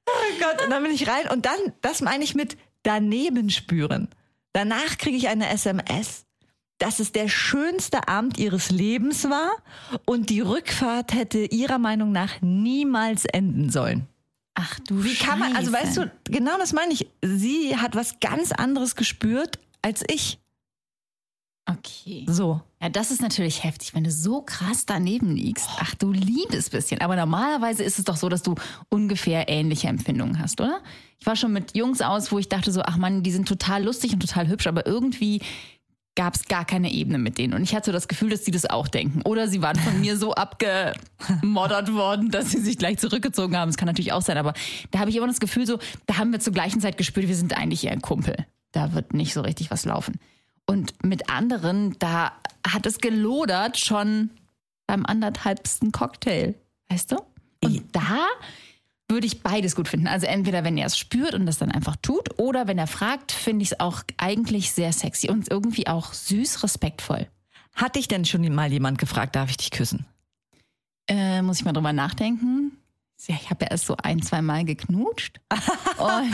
oh 0.08 0.40
Gott, 0.40 0.64
und 0.64 0.70
dann 0.70 0.84
bin 0.84 0.92
ich 0.92 1.08
rein 1.08 1.28
und 1.30 1.46
dann, 1.46 1.58
das 1.82 2.02
meine 2.02 2.24
ich 2.24 2.36
mit 2.36 2.58
daneben 2.84 3.50
spüren. 3.50 4.10
Danach 4.54 4.98
kriege 4.98 5.18
ich 5.18 5.28
eine 5.30 5.50
SMS. 5.50 6.26
dass 6.80 7.00
es 7.00 7.14
der 7.14 7.30
schönste 7.30 8.10
Abend 8.10 8.38
ihres 8.38 8.70
Lebens 8.70 9.30
war 9.30 9.52
und 10.06 10.30
die 10.30 10.42
Rückfahrt 10.42 11.14
hätte 11.14 11.40
ihrer 11.40 11.78
Meinung 11.78 12.12
nach 12.12 12.42
niemals 12.42 13.24
enden 13.26 13.70
sollen. 13.70 14.08
Ach 14.56 14.80
du 14.82 15.04
Wie 15.04 15.16
kann 15.16 15.40
man, 15.40 15.56
also 15.56 15.72
weißt 15.72 15.98
du, 15.98 16.12
genau 16.26 16.58
das 16.58 16.74
meine 16.74 16.94
ich. 16.94 17.08
Sie 17.24 17.78
hat 17.78 17.96
was 17.96 18.20
ganz 18.20 18.52
anderes 18.52 18.96
gespürt 18.96 19.60
als 19.82 20.04
ich. 20.08 20.40
Okay. 21.66 22.26
So. 22.28 22.62
Ja, 22.84 22.90
das 22.90 23.12
ist 23.12 23.22
natürlich 23.22 23.64
heftig, 23.64 23.96
wenn 23.96 24.04
du 24.04 24.12
so 24.12 24.42
krass 24.42 24.86
daneben 24.86 25.34
liegst. 25.34 25.70
Ach 25.80 25.96
du 25.96 26.12
liebes 26.12 26.70
bisschen. 26.70 27.00
Aber 27.00 27.16
normalerweise 27.16 27.82
ist 27.82 27.98
es 27.98 28.04
doch 28.04 28.18
so, 28.18 28.28
dass 28.28 28.44
du 28.44 28.56
ungefähr 28.90 29.48
ähnliche 29.48 29.88
Empfindungen 29.88 30.38
hast, 30.38 30.60
oder? 30.60 30.82
Ich 31.18 31.26
war 31.26 31.38
schon 31.38 31.54
mit 31.54 31.78
Jungs 31.78 32.02
aus, 32.02 32.34
wo 32.34 32.40
ich 32.40 32.50
dachte 32.50 32.74
so, 32.74 32.82
ach 32.84 32.98
Mann, 32.98 33.24
die 33.24 33.32
sind 33.32 33.48
total 33.48 33.86
lustig 33.86 34.12
und 34.12 34.20
total 34.20 34.50
hübsch, 34.50 34.68
aber 34.68 34.86
irgendwie 34.86 35.40
gab 36.16 36.36
es 36.36 36.44
gar 36.44 36.66
keine 36.66 36.92
Ebene 36.92 37.20
mit 37.20 37.38
denen. 37.38 37.54
Und 37.54 37.64
ich 37.64 37.74
hatte 37.74 37.86
so 37.86 37.92
das 37.94 38.10
Gefühl, 38.10 38.32
dass 38.32 38.44
sie 38.44 38.52
das 38.52 38.70
auch 38.70 38.90
denken. 38.90 39.22
Oder 39.22 39.48
sie 39.48 39.62
waren 39.62 39.80
von 39.80 40.02
mir 40.02 40.18
so 40.18 40.34
abgemoddert 40.36 41.94
worden, 41.94 42.32
dass 42.32 42.52
sie 42.52 42.60
sich 42.60 42.78
gleich 42.78 42.98
zurückgezogen 42.98 43.56
haben. 43.56 43.70
Das 43.70 43.78
kann 43.78 43.88
natürlich 43.88 44.12
auch 44.12 44.22
sein, 44.22 44.38
aber 44.38 44.54
da 44.92 45.00
habe 45.00 45.10
ich 45.10 45.16
immer 45.16 45.28
das 45.28 45.40
Gefühl 45.40 45.66
so, 45.66 45.80
da 46.06 46.18
haben 46.18 46.34
wir 46.34 46.42
zur 46.42 46.52
gleichen 46.52 46.82
Zeit 46.82 46.98
gespürt, 46.98 47.30
wir 47.30 47.36
sind 47.38 47.56
eigentlich 47.56 47.86
eher 47.86 47.94
ein 47.94 48.02
Kumpel. 48.02 48.46
Da 48.74 48.92
wird 48.92 49.14
nicht 49.14 49.34
so 49.34 49.40
richtig 49.40 49.72
was 49.72 49.86
laufen. 49.86 50.20
Und 50.66 51.04
mit 51.04 51.30
anderen, 51.30 51.98
da 52.00 52.32
hat 52.66 52.86
es 52.86 53.00
gelodert 53.00 53.78
schon 53.78 54.30
beim 54.88 55.06
anderthalbsten 55.06 55.92
Cocktail. 55.92 56.56
Weißt 56.90 57.12
du? 57.12 57.18
Und 57.64 57.84
da 57.96 58.28
würde 59.10 59.28
ich 59.28 59.44
beides 59.44 59.76
gut 59.76 59.88
finden. 59.88 60.08
Also 60.08 60.26
entweder, 60.26 60.64
wenn 60.64 60.78
er 60.78 60.88
es 60.88 60.98
spürt 60.98 61.34
und 61.34 61.46
das 61.46 61.58
dann 61.58 61.72
einfach 61.72 61.96
tut, 61.98 62.40
oder 62.40 62.68
wenn 62.68 62.78
er 62.78 62.88
fragt, 62.88 63.32
finde 63.32 63.64
ich 63.64 63.72
es 63.72 63.80
auch 63.80 64.02
eigentlich 64.18 64.72
sehr 64.72 64.92
sexy 64.92 65.30
und 65.30 65.52
irgendwie 65.52 65.88
auch 65.88 66.14
süß, 66.14 66.64
respektvoll. 66.64 67.28
Hat 67.76 67.96
dich 67.96 68.08
denn 68.08 68.26
schon 68.26 68.54
mal 68.54 68.72
jemand 68.72 68.98
gefragt, 68.98 69.36
darf 69.36 69.50
ich 69.50 69.58
dich 69.58 69.72
küssen? 69.72 70.06
Äh, 71.08 71.42
muss 71.42 71.60
ich 71.60 71.66
mal 71.66 71.74
drüber 71.74 71.94
nachdenken. 71.94 72.72
Ja, 73.28 73.36
ich 73.36 73.50
habe 73.50 73.66
ja 73.66 73.72
erst 73.72 73.86
so 73.86 73.96
ein, 74.02 74.22
zwei 74.22 74.42
Mal 74.42 74.66
geknutscht. 74.66 75.40
Und 75.98 76.34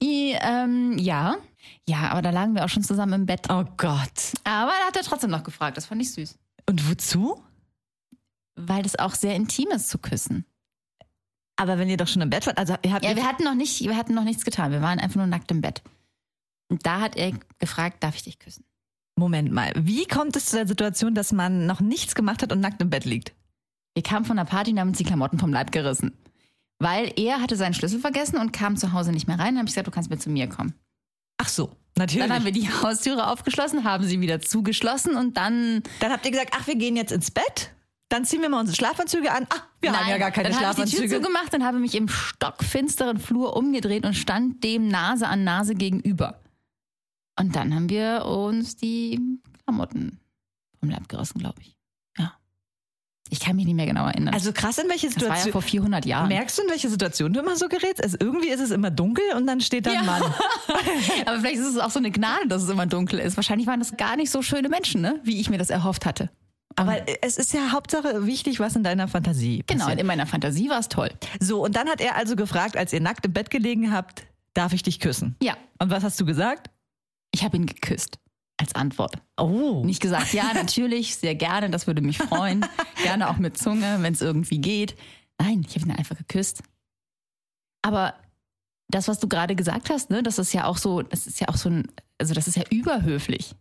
I, 0.02 0.36
ähm, 0.40 0.98
ja. 0.98 1.36
Ja, 1.88 2.10
aber 2.10 2.22
da 2.22 2.30
lagen 2.30 2.54
wir 2.54 2.64
auch 2.64 2.68
schon 2.68 2.82
zusammen 2.82 3.12
im 3.12 3.26
Bett. 3.26 3.46
Oh 3.48 3.64
Gott. 3.76 4.32
Aber 4.44 4.70
da 4.70 4.86
hat 4.86 4.96
er 4.96 5.02
trotzdem 5.02 5.30
noch 5.30 5.44
gefragt. 5.44 5.76
Das 5.76 5.86
fand 5.86 6.02
ich 6.02 6.12
süß. 6.12 6.38
Und 6.68 6.90
wozu? 6.90 7.42
Weil 8.56 8.82
das 8.82 8.98
auch 8.98 9.14
sehr 9.14 9.34
intim 9.34 9.68
ist 9.70 9.88
zu 9.88 9.98
küssen. 9.98 10.44
Aber 11.56 11.78
wenn 11.78 11.88
ihr 11.88 11.96
doch 11.96 12.08
schon 12.08 12.22
im 12.22 12.30
Bett 12.30 12.46
wart, 12.46 12.58
also 12.58 12.74
ihr 12.82 12.92
habt 12.92 13.04
Ja, 13.04 13.16
wir 13.16 13.26
hatten 13.26 13.44
noch 13.44 13.54
nicht, 13.54 13.80
wir 13.82 13.96
hatten 13.96 14.14
noch 14.14 14.24
nichts 14.24 14.44
getan. 14.44 14.72
Wir 14.72 14.82
waren 14.82 14.98
einfach 14.98 15.16
nur 15.16 15.26
nackt 15.26 15.50
im 15.50 15.60
Bett. 15.60 15.82
Und 16.68 16.84
da 16.84 17.00
hat 17.00 17.16
er 17.16 17.32
gefragt, 17.58 18.02
darf 18.02 18.16
ich 18.16 18.22
dich 18.22 18.38
küssen? 18.38 18.64
Moment 19.16 19.52
mal, 19.52 19.72
wie 19.76 20.06
kommt 20.06 20.34
es 20.34 20.46
zu 20.46 20.56
der 20.56 20.66
Situation, 20.66 21.14
dass 21.14 21.30
man 21.32 21.66
noch 21.66 21.80
nichts 21.80 22.14
gemacht 22.14 22.42
hat 22.42 22.50
und 22.52 22.60
nackt 22.60 22.82
im 22.82 22.90
Bett 22.90 23.04
liegt? 23.04 23.34
Wir 23.94 24.02
kamen 24.02 24.24
von 24.24 24.36
der 24.36 24.44
Party 24.44 24.72
und 24.72 24.80
haben 24.80 24.88
uns 24.88 24.98
die 24.98 25.04
Klamotten 25.04 25.38
vom 25.38 25.52
Leib 25.52 25.72
gerissen. 25.72 26.12
Weil 26.80 27.12
er 27.16 27.40
hatte 27.40 27.56
seinen 27.56 27.74
Schlüssel 27.74 28.00
vergessen 28.00 28.38
und 28.38 28.52
kam 28.52 28.76
zu 28.76 28.92
Hause 28.92 29.12
nicht 29.12 29.28
mehr 29.28 29.38
rein. 29.38 29.54
Dann 29.54 29.58
habe 29.58 29.68
ich 29.68 29.72
gesagt, 29.72 29.86
du 29.86 29.92
kannst 29.92 30.10
mit 30.10 30.20
zu 30.20 30.28
mir 30.28 30.48
kommen. 30.48 30.74
Ach 31.38 31.48
so, 31.48 31.76
natürlich. 31.96 32.26
Dann 32.26 32.36
haben 32.36 32.44
wir 32.44 32.52
die 32.52 32.68
Haustüre 32.82 33.28
aufgeschlossen, 33.28 33.84
haben 33.84 34.04
sie 34.04 34.20
wieder 34.20 34.40
zugeschlossen 34.40 35.14
und 35.16 35.36
dann. 35.36 35.82
Dann 36.00 36.12
habt 36.12 36.24
ihr 36.26 36.32
gesagt, 36.32 36.52
ach, 36.56 36.66
wir 36.66 36.76
gehen 36.76 36.96
jetzt 36.96 37.12
ins 37.12 37.30
Bett. 37.30 37.70
Dann 38.08 38.24
ziehen 38.24 38.42
wir 38.42 38.48
mal 38.48 38.60
unsere 38.60 38.76
Schlafanzüge 38.76 39.32
an. 39.32 39.46
Ach, 39.48 39.66
wir 39.80 39.98
haben 39.98 40.08
ja 40.08 40.18
gar 40.18 40.30
keine 40.30 40.50
dann 40.50 40.60
habe 40.60 40.82
ich 40.82 40.90
die 40.90 40.96
Tür 40.96 41.08
Schlafanzüge. 41.08 41.22
zugemacht 41.22 41.54
und 41.54 41.64
habe 41.64 41.78
mich 41.78 41.94
im 41.94 42.08
stockfinsteren 42.08 43.18
Flur 43.18 43.56
umgedreht 43.56 44.04
und 44.04 44.14
stand 44.14 44.62
dem 44.62 44.88
Nase 44.88 45.26
an 45.26 45.42
Nase 45.44 45.74
gegenüber. 45.74 46.40
Und 47.38 47.56
dann 47.56 47.74
haben 47.74 47.88
wir 47.88 48.26
uns 48.26 48.76
die 48.76 49.20
Klamotten 49.64 50.20
vom 50.78 50.90
Leib 50.90 51.08
gerissen, 51.08 51.38
glaube 51.38 51.60
ich. 51.62 51.76
Ich 53.30 53.40
kann 53.40 53.56
mich 53.56 53.64
nicht 53.64 53.74
mehr 53.74 53.86
genau 53.86 54.06
erinnern. 54.06 54.34
Also 54.34 54.52
krass, 54.52 54.78
in 54.78 54.88
welche 54.88 55.08
das 55.08 55.16
war 55.16 55.22
ja 55.22 55.34
Situation. 55.36 55.52
vor 55.52 55.62
400 55.62 56.04
Jahren. 56.06 56.28
Merkst 56.28 56.58
du, 56.58 56.62
in 56.62 56.68
welche 56.70 56.88
Situation 56.90 57.32
du 57.32 57.40
immer 57.40 57.56
so 57.56 57.68
gerätst? 57.68 58.02
Also 58.02 58.16
irgendwie 58.20 58.48
ist 58.48 58.60
es 58.60 58.70
immer 58.70 58.90
dunkel 58.90 59.24
und 59.36 59.46
dann 59.46 59.60
steht 59.60 59.86
da 59.86 59.90
ein 59.90 59.96
Ja. 59.96 60.02
Mann. 60.02 60.22
Aber 61.26 61.38
vielleicht 61.40 61.56
ist 61.56 61.66
es 61.66 61.78
auch 61.78 61.90
so 61.90 61.98
eine 61.98 62.10
Gnade, 62.10 62.46
dass 62.48 62.62
es 62.62 62.68
immer 62.68 62.86
dunkel 62.86 63.18
ist. 63.18 63.36
Wahrscheinlich 63.36 63.66
waren 63.66 63.80
das 63.80 63.96
gar 63.96 64.16
nicht 64.16 64.30
so 64.30 64.42
schöne 64.42 64.68
Menschen, 64.68 65.00
ne? 65.00 65.20
wie 65.24 65.40
ich 65.40 65.48
mir 65.50 65.58
das 65.58 65.70
erhofft 65.70 66.04
hatte. 66.06 66.30
Aber 66.76 66.96
es 67.22 67.38
ist 67.38 67.52
ja 67.54 67.70
Hauptsache 67.72 68.26
wichtig, 68.26 68.60
was 68.60 68.74
in 68.76 68.82
deiner 68.82 69.06
Fantasie 69.08 69.62
Genau, 69.66 69.84
passiert. 69.84 70.00
in 70.00 70.06
meiner 70.06 70.26
Fantasie 70.26 70.68
war 70.68 70.80
es 70.80 70.88
toll. 70.88 71.10
So, 71.40 71.64
und 71.64 71.76
dann 71.76 71.88
hat 71.88 72.00
er 72.00 72.16
also 72.16 72.34
gefragt, 72.36 72.76
als 72.76 72.92
ihr 72.92 73.00
nackt 73.00 73.24
im 73.26 73.32
Bett 73.32 73.48
gelegen 73.50 73.92
habt, 73.92 74.26
darf 74.54 74.72
ich 74.72 74.82
dich 74.82 74.98
küssen? 75.00 75.36
Ja, 75.40 75.56
Und 75.78 75.90
was 75.90 76.02
hast 76.04 76.20
du 76.20 76.24
gesagt? 76.26 76.70
ich 77.32 77.42
habe 77.44 77.56
ihn 77.56 77.66
geküsst 77.66 78.18
als 78.64 78.74
Antwort. 78.74 79.16
Oh. 79.36 79.82
Nicht 79.84 80.00
gesagt, 80.00 80.32
ja, 80.32 80.52
natürlich, 80.54 81.16
sehr 81.16 81.34
gerne, 81.34 81.68
das 81.68 81.86
würde 81.86 82.00
mich 82.00 82.18
freuen. 82.18 82.64
gerne 83.02 83.28
auch 83.28 83.36
mit 83.36 83.58
Zunge, 83.58 83.98
wenn 84.00 84.14
es 84.14 84.22
irgendwie 84.22 84.58
geht. 84.58 84.96
Nein, 85.38 85.64
ich 85.68 85.74
habe 85.74 85.86
ihn 85.86 85.92
einfach 85.92 86.16
geküsst. 86.16 86.62
Aber 87.82 88.14
das, 88.88 89.06
was 89.08 89.20
du 89.20 89.28
gerade 89.28 89.54
gesagt 89.54 89.90
hast, 89.90 90.08
ne, 90.08 90.22
das 90.22 90.38
ist 90.38 90.54
ja 90.54 90.64
auch 90.64 90.78
so, 90.78 91.02
das 91.02 91.26
ist 91.26 91.40
ja 91.40 91.48
auch 91.48 91.56
so 91.56 91.68
ein, 91.68 91.88
also 92.18 92.32
das 92.32 92.48
ist 92.48 92.56
ja 92.56 92.64
überhöflich. 92.70 93.54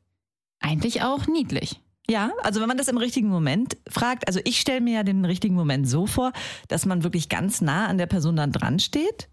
Eigentlich 0.60 1.02
auch 1.02 1.28
niedlich. 1.28 1.82
Ja, 2.10 2.32
also 2.42 2.62
wenn 2.62 2.68
man 2.68 2.78
das 2.78 2.88
im 2.88 2.98
richtigen 2.98 3.30
Moment 3.30 3.78
fragt, 3.90 4.28
also 4.28 4.40
ich 4.46 4.60
stelle 4.60 4.82
mir 4.82 4.96
ja 4.96 5.04
den 5.04 5.26
richtigen 5.26 5.56
Moment 5.56 5.88
so 5.88 6.08
vor, 6.08 6.32
dass 6.68 6.86
man 6.86 7.04
wirklich 7.04 7.28
ganz 7.28 7.62
nah 7.62 7.88
an 7.88 7.98
der 7.98 8.08
Person 8.08 8.36
dann 8.38 8.52
dran 8.52 8.80
steht, 8.80 9.30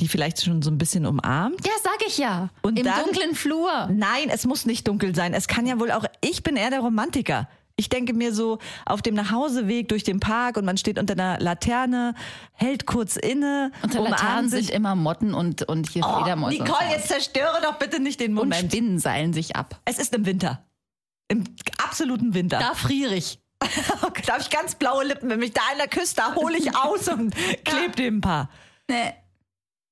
die 0.00 0.08
vielleicht 0.08 0.42
schon 0.44 0.60
so 0.62 0.70
ein 0.70 0.78
bisschen 0.78 1.06
umarmt. 1.06 1.64
Ja, 1.66 1.72
sag 1.82 2.04
ich 2.06 2.18
ja. 2.18 2.50
Und 2.62 2.78
Im 2.78 2.84
dann- 2.84 3.04
dunklen 3.04 3.34
Flur. 3.34 3.88
Nein, 3.92 4.28
es 4.28 4.44
muss 4.46 4.66
nicht 4.66 4.88
dunkel 4.88 5.14
sein. 5.14 5.34
Es 5.34 5.46
kann 5.46 5.66
ja 5.66 5.78
wohl 5.78 5.90
auch, 5.92 6.04
ich 6.20 6.42
bin 6.42 6.56
eher 6.56 6.70
der 6.70 6.80
Romantiker. 6.80 7.48
Ich 7.76 7.88
denke 7.88 8.12
mir 8.14 8.32
so 8.32 8.58
auf 8.86 9.02
dem 9.02 9.14
Nachhauseweg 9.16 9.88
durch 9.88 10.04
den 10.04 10.20
Park 10.20 10.56
und 10.56 10.64
man 10.64 10.76
steht 10.76 10.96
unter 10.98 11.14
einer 11.14 11.40
Laterne, 11.40 12.14
hält 12.52 12.86
kurz 12.86 13.16
inne, 13.16 13.72
Unter 13.82 14.00
Laternen 14.00 14.06
umarmt 14.28 14.50
sind 14.50 14.64
sich. 14.66 14.72
immer 14.72 14.94
Motten 14.94 15.34
und, 15.34 15.62
und 15.68 15.88
hier 15.88 16.04
Oh, 16.06 16.18
Fledermäuse. 16.18 16.58
und 16.58 16.64
Nicole, 16.68 16.90
jetzt 16.90 17.08
zerstöre 17.08 17.60
doch 17.62 17.74
bitte 17.80 17.98
nicht 18.00 18.20
den 18.20 18.30
und 18.32 18.48
Moment. 18.48 18.72
Spinnen 18.72 19.00
seilen 19.00 19.32
sich 19.32 19.56
ab. 19.56 19.80
Es 19.84 19.98
ist 19.98 20.14
im 20.14 20.24
Winter. 20.24 20.64
Im 21.28 21.42
absoluten 21.84 22.32
Winter. 22.34 22.58
Da 22.60 22.74
friere 22.74 23.14
ich. 23.16 23.40
da 23.60 24.32
habe 24.34 24.42
ich 24.42 24.50
ganz 24.50 24.76
blaue 24.76 25.04
Lippen. 25.04 25.28
Wenn 25.30 25.40
mich 25.40 25.52
da 25.52 25.62
einer 25.72 25.88
küsst, 25.88 26.16
da 26.18 26.34
hole 26.36 26.56
ich 26.56 26.76
aus 26.76 27.08
und 27.08 27.34
klebe 27.64 27.96
dem 27.96 28.18
ein 28.18 28.20
paar. 28.20 28.50
Nee. 28.88 29.14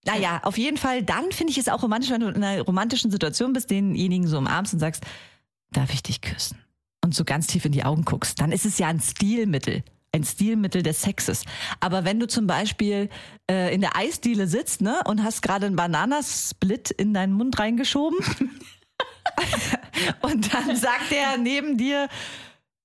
Naja, 0.04 0.40
auf 0.42 0.58
jeden 0.58 0.76
Fall, 0.76 1.02
dann 1.02 1.30
finde 1.30 1.52
ich 1.52 1.58
es 1.58 1.68
auch 1.68 1.82
romantisch, 1.82 2.10
wenn 2.10 2.20
du 2.20 2.28
in 2.28 2.42
einer 2.42 2.62
romantischen 2.62 3.10
Situation 3.10 3.52
bist, 3.52 3.70
denjenigen 3.70 4.26
so 4.26 4.38
umarmst 4.38 4.74
und 4.74 4.80
sagst, 4.80 5.04
darf 5.70 5.92
ich 5.92 6.02
dich 6.02 6.20
küssen? 6.20 6.58
Und 7.04 7.14
so 7.14 7.24
ganz 7.24 7.46
tief 7.46 7.64
in 7.64 7.72
die 7.72 7.84
Augen 7.84 8.04
guckst. 8.04 8.40
Dann 8.40 8.52
ist 8.52 8.64
es 8.64 8.78
ja 8.78 8.88
ein 8.88 9.00
Stilmittel. 9.00 9.82
Ein 10.12 10.24
Stilmittel 10.24 10.82
des 10.82 11.02
Sexes. 11.02 11.44
Aber 11.80 12.04
wenn 12.04 12.20
du 12.20 12.26
zum 12.26 12.46
Beispiel 12.46 13.08
äh, 13.50 13.74
in 13.74 13.80
der 13.80 13.96
Eisdiele 13.96 14.46
sitzt 14.46 14.82
ne, 14.82 15.00
und 15.06 15.22
hast 15.22 15.40
gerade 15.42 15.66
einen 15.66 15.76
Bananasplit 15.76 16.90
in 16.90 17.14
deinen 17.14 17.32
Mund 17.32 17.58
reingeschoben 17.58 18.18
und 20.20 20.52
dann 20.52 20.76
sagt 20.76 21.10
der 21.10 21.38
neben 21.38 21.78
dir, 21.78 22.08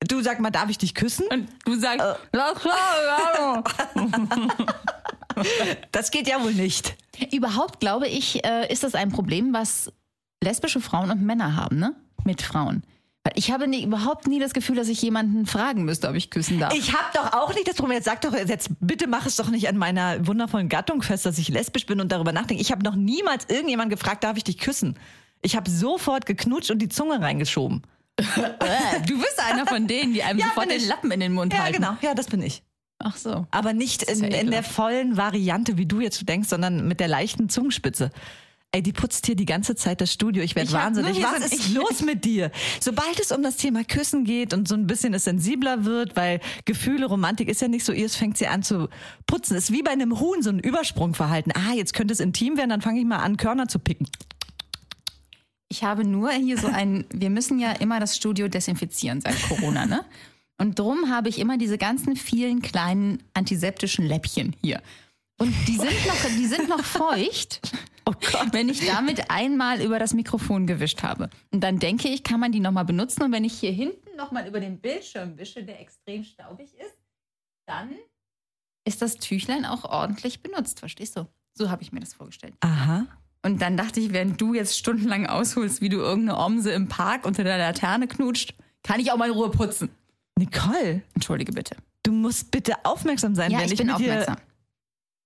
du 0.07 0.21
sag 0.21 0.39
mal, 0.39 0.51
darf 0.51 0.69
ich 0.69 0.77
dich 0.77 0.95
küssen? 0.95 1.27
Und 1.27 1.49
du 1.65 1.77
sagst, 1.77 2.05
ja. 2.33 3.63
Das 5.91 6.11
geht 6.11 6.27
ja 6.27 6.41
wohl 6.43 6.53
nicht. 6.53 6.95
Überhaupt 7.31 7.79
glaube 7.79 8.07
ich, 8.07 8.43
äh, 8.45 8.71
ist 8.71 8.83
das 8.83 8.95
ein 8.95 9.09
Problem, 9.11 9.53
was 9.53 9.91
lesbische 10.43 10.81
Frauen 10.81 11.09
und 11.11 11.21
Männer 11.23 11.55
haben, 11.55 11.79
ne? 11.79 11.95
Mit 12.23 12.41
Frauen. 12.41 12.83
Weil 13.23 13.33
ich 13.35 13.51
habe 13.51 13.67
nie, 13.67 13.83
überhaupt 13.83 14.27
nie 14.27 14.39
das 14.39 14.53
Gefühl, 14.53 14.75
dass 14.75 14.87
ich 14.87 15.01
jemanden 15.01 15.45
fragen 15.45 15.83
müsste, 15.83 16.07
ob 16.09 16.15
ich 16.15 16.29
küssen 16.29 16.59
darf. 16.59 16.73
Ich 16.73 16.93
habe 16.93 17.07
doch 17.13 17.33
auch 17.33 17.53
nicht 17.53 17.67
das 17.67 17.75
Problem. 17.75 17.95
Jetzt 17.97 18.05
sag 18.05 18.21
doch, 18.21 18.33
jetzt 18.33 18.69
bitte 18.79 19.07
mach 19.07 19.25
es 19.25 19.35
doch 19.35 19.49
nicht 19.49 19.67
an 19.67 19.77
meiner 19.77 20.25
wundervollen 20.27 20.69
Gattung 20.69 21.01
fest, 21.01 21.25
dass 21.25 21.37
ich 21.37 21.49
lesbisch 21.49 21.85
bin 21.85 21.99
und 21.99 22.11
darüber 22.11 22.31
nachdenke. 22.31 22.61
Ich 22.61 22.71
habe 22.71 22.83
noch 22.83 22.95
niemals 22.95 23.45
irgendjemand 23.49 23.89
gefragt, 23.89 24.23
darf 24.23 24.37
ich 24.37 24.43
dich 24.43 24.57
küssen? 24.59 24.97
Ich 25.41 25.55
habe 25.55 25.69
sofort 25.69 26.25
geknutscht 26.25 26.71
und 26.71 26.79
die 26.79 26.89
Zunge 26.89 27.19
reingeschoben. 27.21 27.81
Äh, 28.19 29.01
du 29.05 29.17
bist 29.19 29.39
einer 29.39 29.65
von 29.67 29.87
denen, 29.87 30.13
die 30.13 30.23
einem 30.23 30.39
Ja, 30.39 30.47
sofort 30.47 30.69
den. 30.71 30.85
Lappen 30.87 31.11
in 31.11 31.19
den 31.19 31.33
Mund 31.33 31.53
Ja, 31.53 31.59
halten. 31.63 31.77
genau. 31.81 31.97
Ja, 32.01 32.13
das 32.15 32.27
bin 32.27 32.41
ich. 32.41 32.63
Ach 32.99 33.15
so. 33.15 33.45
Aber 33.51 33.73
nicht 33.73 34.03
in, 34.03 34.23
ja 34.31 34.39
in 34.39 34.51
der 34.51 34.63
vollen 34.63 35.17
Variante, 35.17 35.77
wie 35.77 35.85
du 35.85 35.99
jetzt 36.01 36.27
denkst, 36.27 36.49
sondern 36.49 36.87
mit 36.87 36.99
der 36.99 37.07
leichten 37.07 37.47
Zungenspitze. 37.49 38.09
Ey, 38.73 38.83
die 38.83 38.91
putzt 38.91 39.25
hier 39.25 39.35
die 39.35 39.45
ganze 39.45 39.75
Zeit 39.75 40.01
das 40.01 40.11
Studio. 40.11 40.43
Ich 40.43 40.55
werde 40.55 40.71
wahnsinnig. 40.73 41.23
Was 41.23 41.39
ist 41.39 41.53
ich- 41.69 41.73
los 41.73 42.01
mit 42.01 42.25
dir? 42.25 42.51
Sobald 42.81 43.17
es 43.19 43.31
um 43.31 43.41
das 43.41 43.55
Thema 43.55 43.83
Küssen 43.85 44.25
geht 44.25 44.53
und 44.53 44.67
so 44.67 44.75
ein 44.75 44.87
bisschen 44.87 45.13
es 45.13 45.23
sensibler 45.23 45.85
wird, 45.85 46.15
weil 46.17 46.41
Gefühle, 46.65 47.05
Romantik 47.05 47.47
ist 47.47 47.61
ja 47.61 47.69
nicht 47.69 47.85
so 47.85 47.93
ihr, 47.93 48.05
es 48.07 48.15
fängt 48.17 48.37
sie 48.37 48.47
an 48.47 48.63
zu 48.63 48.89
putzen. 49.25 49.55
ist 49.55 49.71
wie 49.71 49.83
bei 49.83 49.91
einem 49.91 50.19
Huhn 50.19 50.41
so 50.41 50.49
ein 50.49 50.59
Übersprungverhalten. 50.59 51.53
Ah, 51.55 51.73
jetzt 51.75 51.93
könnte 51.93 52.11
es 52.13 52.19
intim 52.19 52.57
werden, 52.57 52.69
dann 52.71 52.81
fange 52.81 52.99
ich 52.99 53.05
mal 53.05 53.19
an, 53.19 53.37
Körner 53.37 53.67
zu 53.69 53.79
picken. 53.79 54.09
Ich 55.69 55.83
habe 55.83 56.03
nur 56.05 56.31
hier 56.31 56.57
so 56.57 56.67
ein, 56.67 57.05
wir 57.13 57.29
müssen 57.29 57.59
ja 57.59 57.71
immer 57.73 57.99
das 57.99 58.15
Studio 58.17 58.47
desinfizieren 58.47 59.21
seit 59.21 59.41
Corona, 59.47 59.85
ne? 59.85 60.03
Und 60.57 60.79
drum 60.79 61.09
habe 61.09 61.29
ich 61.29 61.39
immer 61.39 61.57
diese 61.57 61.77
ganzen 61.77 62.15
vielen 62.15 62.61
kleinen 62.61 63.23
antiseptischen 63.33 64.05
Läppchen 64.05 64.55
hier. 64.61 64.81
Und 65.39 65.53
die 65.67 65.77
sind 65.77 66.07
noch, 66.07 66.25
die 66.35 66.45
sind 66.45 66.67
noch 66.67 66.83
feucht. 66.83 67.61
Oh 68.05 68.13
Gott. 68.31 68.53
wenn 68.53 68.69
ich 68.69 68.85
damit 68.85 69.29
einmal 69.29 69.81
über 69.81 69.99
das 69.99 70.13
Mikrofon 70.13 70.65
gewischt 70.65 71.03
habe. 71.03 71.29
Und 71.51 71.61
dann 71.61 71.77
denke 71.77 72.07
ich, 72.07 72.23
kann 72.23 72.39
man 72.39 72.51
die 72.51 72.59
nochmal 72.59 72.85
benutzen. 72.85 73.23
Und 73.23 73.31
wenn 73.31 73.43
ich 73.43 73.53
hier 73.53 73.71
hinten 73.71 74.15
nochmal 74.15 74.47
über 74.47 74.59
den 74.59 74.79
Bildschirm 74.79 75.37
wische, 75.37 75.63
der 75.63 75.79
extrem 75.81 76.23
staubig 76.23 76.73
ist, 76.79 76.95
dann 77.67 77.89
ist 78.85 79.01
das 79.01 79.17
Tüchlein 79.17 79.65
auch 79.65 79.83
ordentlich 79.83 80.41
benutzt. 80.41 80.79
Verstehst 80.79 81.17
du? 81.17 81.27
So 81.53 81.69
habe 81.69 81.83
ich 81.83 81.91
mir 81.91 81.99
das 81.99 82.13
vorgestellt. 82.13 82.53
Aha. 82.61 83.05
Und 83.43 83.61
dann 83.61 83.77
dachte 83.77 83.99
ich, 83.99 84.13
während 84.13 84.39
du 84.41 84.53
jetzt 84.53 84.77
stundenlang 84.77 85.27
ausholst, 85.27 85.81
wie 85.81 85.89
du 85.89 85.97
irgendeine 85.97 86.39
Omse 86.39 86.71
im 86.71 86.87
Park 86.87 87.25
unter 87.25 87.43
der 87.43 87.57
Laterne 87.57 88.07
knutscht, 88.07 88.55
kann 88.83 88.99
ich 88.99 89.11
auch 89.11 89.17
mal 89.17 89.27
in 89.27 89.33
Ruhe 89.33 89.51
putzen. 89.51 89.89
Nicole, 90.37 91.01
Entschuldige 91.15 91.51
bitte. 91.51 91.75
du 92.03 92.11
musst 92.11 92.51
bitte 92.51 92.73
aufmerksam 92.83 93.35
sein, 93.35 93.51
Ja, 93.51 93.59
wenn 93.59 93.65
ich 93.65 93.73
ich, 93.73 93.77
bin 93.79 93.89
aufmerksam. 93.91 94.37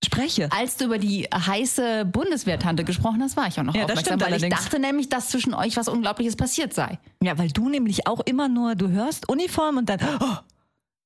spreche. 0.04 0.48
Als 0.52 0.76
du 0.76 0.86
über 0.86 0.98
die 0.98 1.24
heiße 1.32 2.04
Bundeswehrtante 2.06 2.84
gesprochen 2.84 3.22
hast, 3.22 3.36
war 3.36 3.46
ich 3.46 3.58
auch 3.58 3.62
noch 3.64 3.74
Ja, 3.74 3.82
das 3.82 3.98
aufmerksam, 3.98 4.04
stimmt 4.18 4.22
weil 4.22 4.38
ich 4.38 4.42
allerdings. 4.44 4.62
dachte 4.64 4.78
nämlich, 4.80 5.08
dass 5.08 5.28
zwischen 5.30 5.54
euch 5.54 5.76
was 5.76 5.88
Unglaubliches 5.88 6.36
passiert 6.36 6.74
sei. 6.74 6.98
Ja, 7.22 7.38
weil 7.38 7.48
du 7.50 7.68
nämlich 7.68 8.06
auch 8.06 8.20
immer 8.20 8.48
nur, 8.48 8.74
du 8.74 8.88
hörst 8.88 9.28
Uniform 9.28 9.76
und 9.76 9.88
dann, 9.88 10.00
oh, 10.20 10.36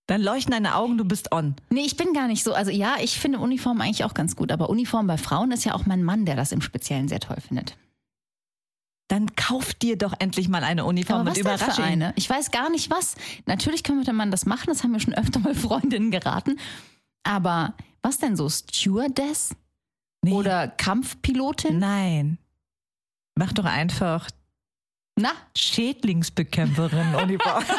dann 0.07 0.23
leuchten 0.23 0.53
deine 0.53 0.77
Augen, 0.77 0.97
du 0.99 1.05
bist 1.05 1.33
on. 1.33 1.57
Nee, 1.69 1.81
ich 1.85 1.97
bin 1.97 2.13
gar 2.15 2.29
nicht 2.29 2.43
so. 2.45 2.55
Also 2.55 2.71
ja, 2.71 2.95
ich 3.03 3.19
finde 3.19 3.39
Uniform 3.41 3.81
eigentlich 3.81 4.05
auch 4.05 4.15
ganz 4.15 4.37
gut. 4.37 4.53
Aber 4.53 4.71
Uniform 4.71 5.07
bei 5.09 5.19
Frauen 5.19 5.51
ist 5.53 5.65
ja 5.65 5.75
auch 5.75 5.85
mein 5.85 6.03
Mann, 6.05 6.25
der 6.25 6.37
das 6.37 6.53
im 6.53 6.63
Speziellen 6.63 7.09
sehr 7.09 7.21
toll 7.21 7.37
findet. 7.47 7.77
Dann 9.09 9.37
kauf 9.37 9.73
dir 9.75 9.97
doch 9.97 10.15
endlich 10.19 10.49
mal 10.49 10.65
eine 10.65 10.85
Uniform 10.85 11.21
Aber 11.21 11.31
und 11.31 11.37
überrasche 11.37 11.83
eine? 11.83 12.13
Ich 12.17 12.29
weiß 12.29 12.51
gar 12.51 12.71
nicht 12.71 12.91
was. 12.91 13.15
Natürlich 13.47 13.85
könnte 13.85 14.13
man 14.13 14.31
das 14.31 14.47
machen, 14.47 14.67
das 14.67 14.83
haben 14.83 14.93
mir 14.93 15.01
schon 15.01 15.15
öfter 15.15 15.39
mal 15.39 15.55
Freundinnen 15.55 16.11
geraten. 16.11 16.59
Aber 17.23 17.75
was 18.03 18.19
denn 18.19 18.37
so? 18.37 18.49
Stewardess? 18.49 19.55
Nee. 20.23 20.33
Oder 20.33 20.69
Kampfpilotin? 20.69 21.79
Nein. 21.79 22.39
Mach 23.37 23.53
doch 23.53 23.65
einfach 23.65 24.29
Na, 25.17 25.33
Schädlingsbekämpferin 25.57 27.15
Uniform. 27.15 27.65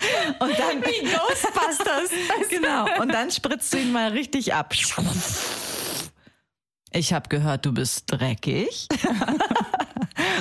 und 0.40 0.58
dann 0.58 0.82
wie 0.82 1.04
Ghostbusters. 1.04 2.10
genau 2.50 2.86
und 3.00 3.08
dann 3.12 3.30
spritzt 3.30 3.72
du 3.72 3.78
ihn 3.78 3.92
mal 3.92 4.10
richtig 4.10 4.54
ab. 4.54 4.74
Ich 6.90 7.12
habe 7.12 7.28
gehört, 7.28 7.66
du 7.66 7.72
bist 7.72 8.04
dreckig. 8.06 8.88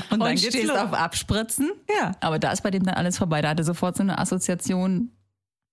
und 0.12 0.20
dann 0.20 0.30
Und 0.30 0.36
geht's 0.40 0.54
stehst 0.56 0.68
los. 0.68 0.78
auf 0.78 0.94
Abspritzen. 0.94 1.72
Ja. 2.00 2.14
Aber 2.22 2.40
da 2.40 2.52
ist 2.52 2.62
bei 2.64 2.72
dem 2.72 2.84
dann 2.84 2.96
alles 2.96 3.18
vorbei. 3.18 3.42
Da 3.42 3.50
hatte 3.50 3.64
sofort 3.64 3.96
so 3.98 4.04
eine 4.04 4.18
Assoziation, 4.18 5.12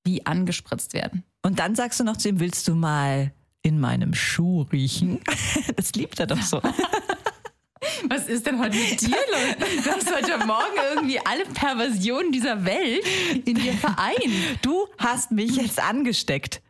wie 0.05 0.25
angespritzt 0.27 0.93
werden. 0.95 1.25
Und 1.43 1.59
dann 1.59 1.75
sagst 1.75 2.01
du 2.01 2.05
noch 2.05 2.17
zu 2.17 2.29
ihm, 2.29 2.41
willst 2.41 2.69
du 2.69 2.75
mal 2.75 3.33
in 3.63 3.81
meinem 3.81 4.15
Schuh 4.15 4.63
riechen? 4.63 5.21
Das 5.77 5.93
liebt 5.95 6.19
er 6.21 6.27
doch 6.27 6.41
so. 6.43 6.61
Was 8.09 8.27
ist 8.29 8.47
denn 8.47 8.59
heute 8.59 8.77
mit 8.77 9.01
dir 9.01 9.09
los? 9.09 9.83
Du 9.85 9.91
hast 9.91 10.15
heute 10.15 10.47
Morgen 10.47 10.77
irgendwie 10.95 11.19
alle 11.25 11.45
Perversionen 11.45 12.33
dieser 12.33 12.65
Welt 12.65 13.05
in 13.45 13.57
dir 13.57 13.73
vereint. 13.75 14.17
Du 14.63 14.87
hast 14.99 15.31
mich 15.31 15.57
jetzt 15.57 15.81
angesteckt. 15.83 16.63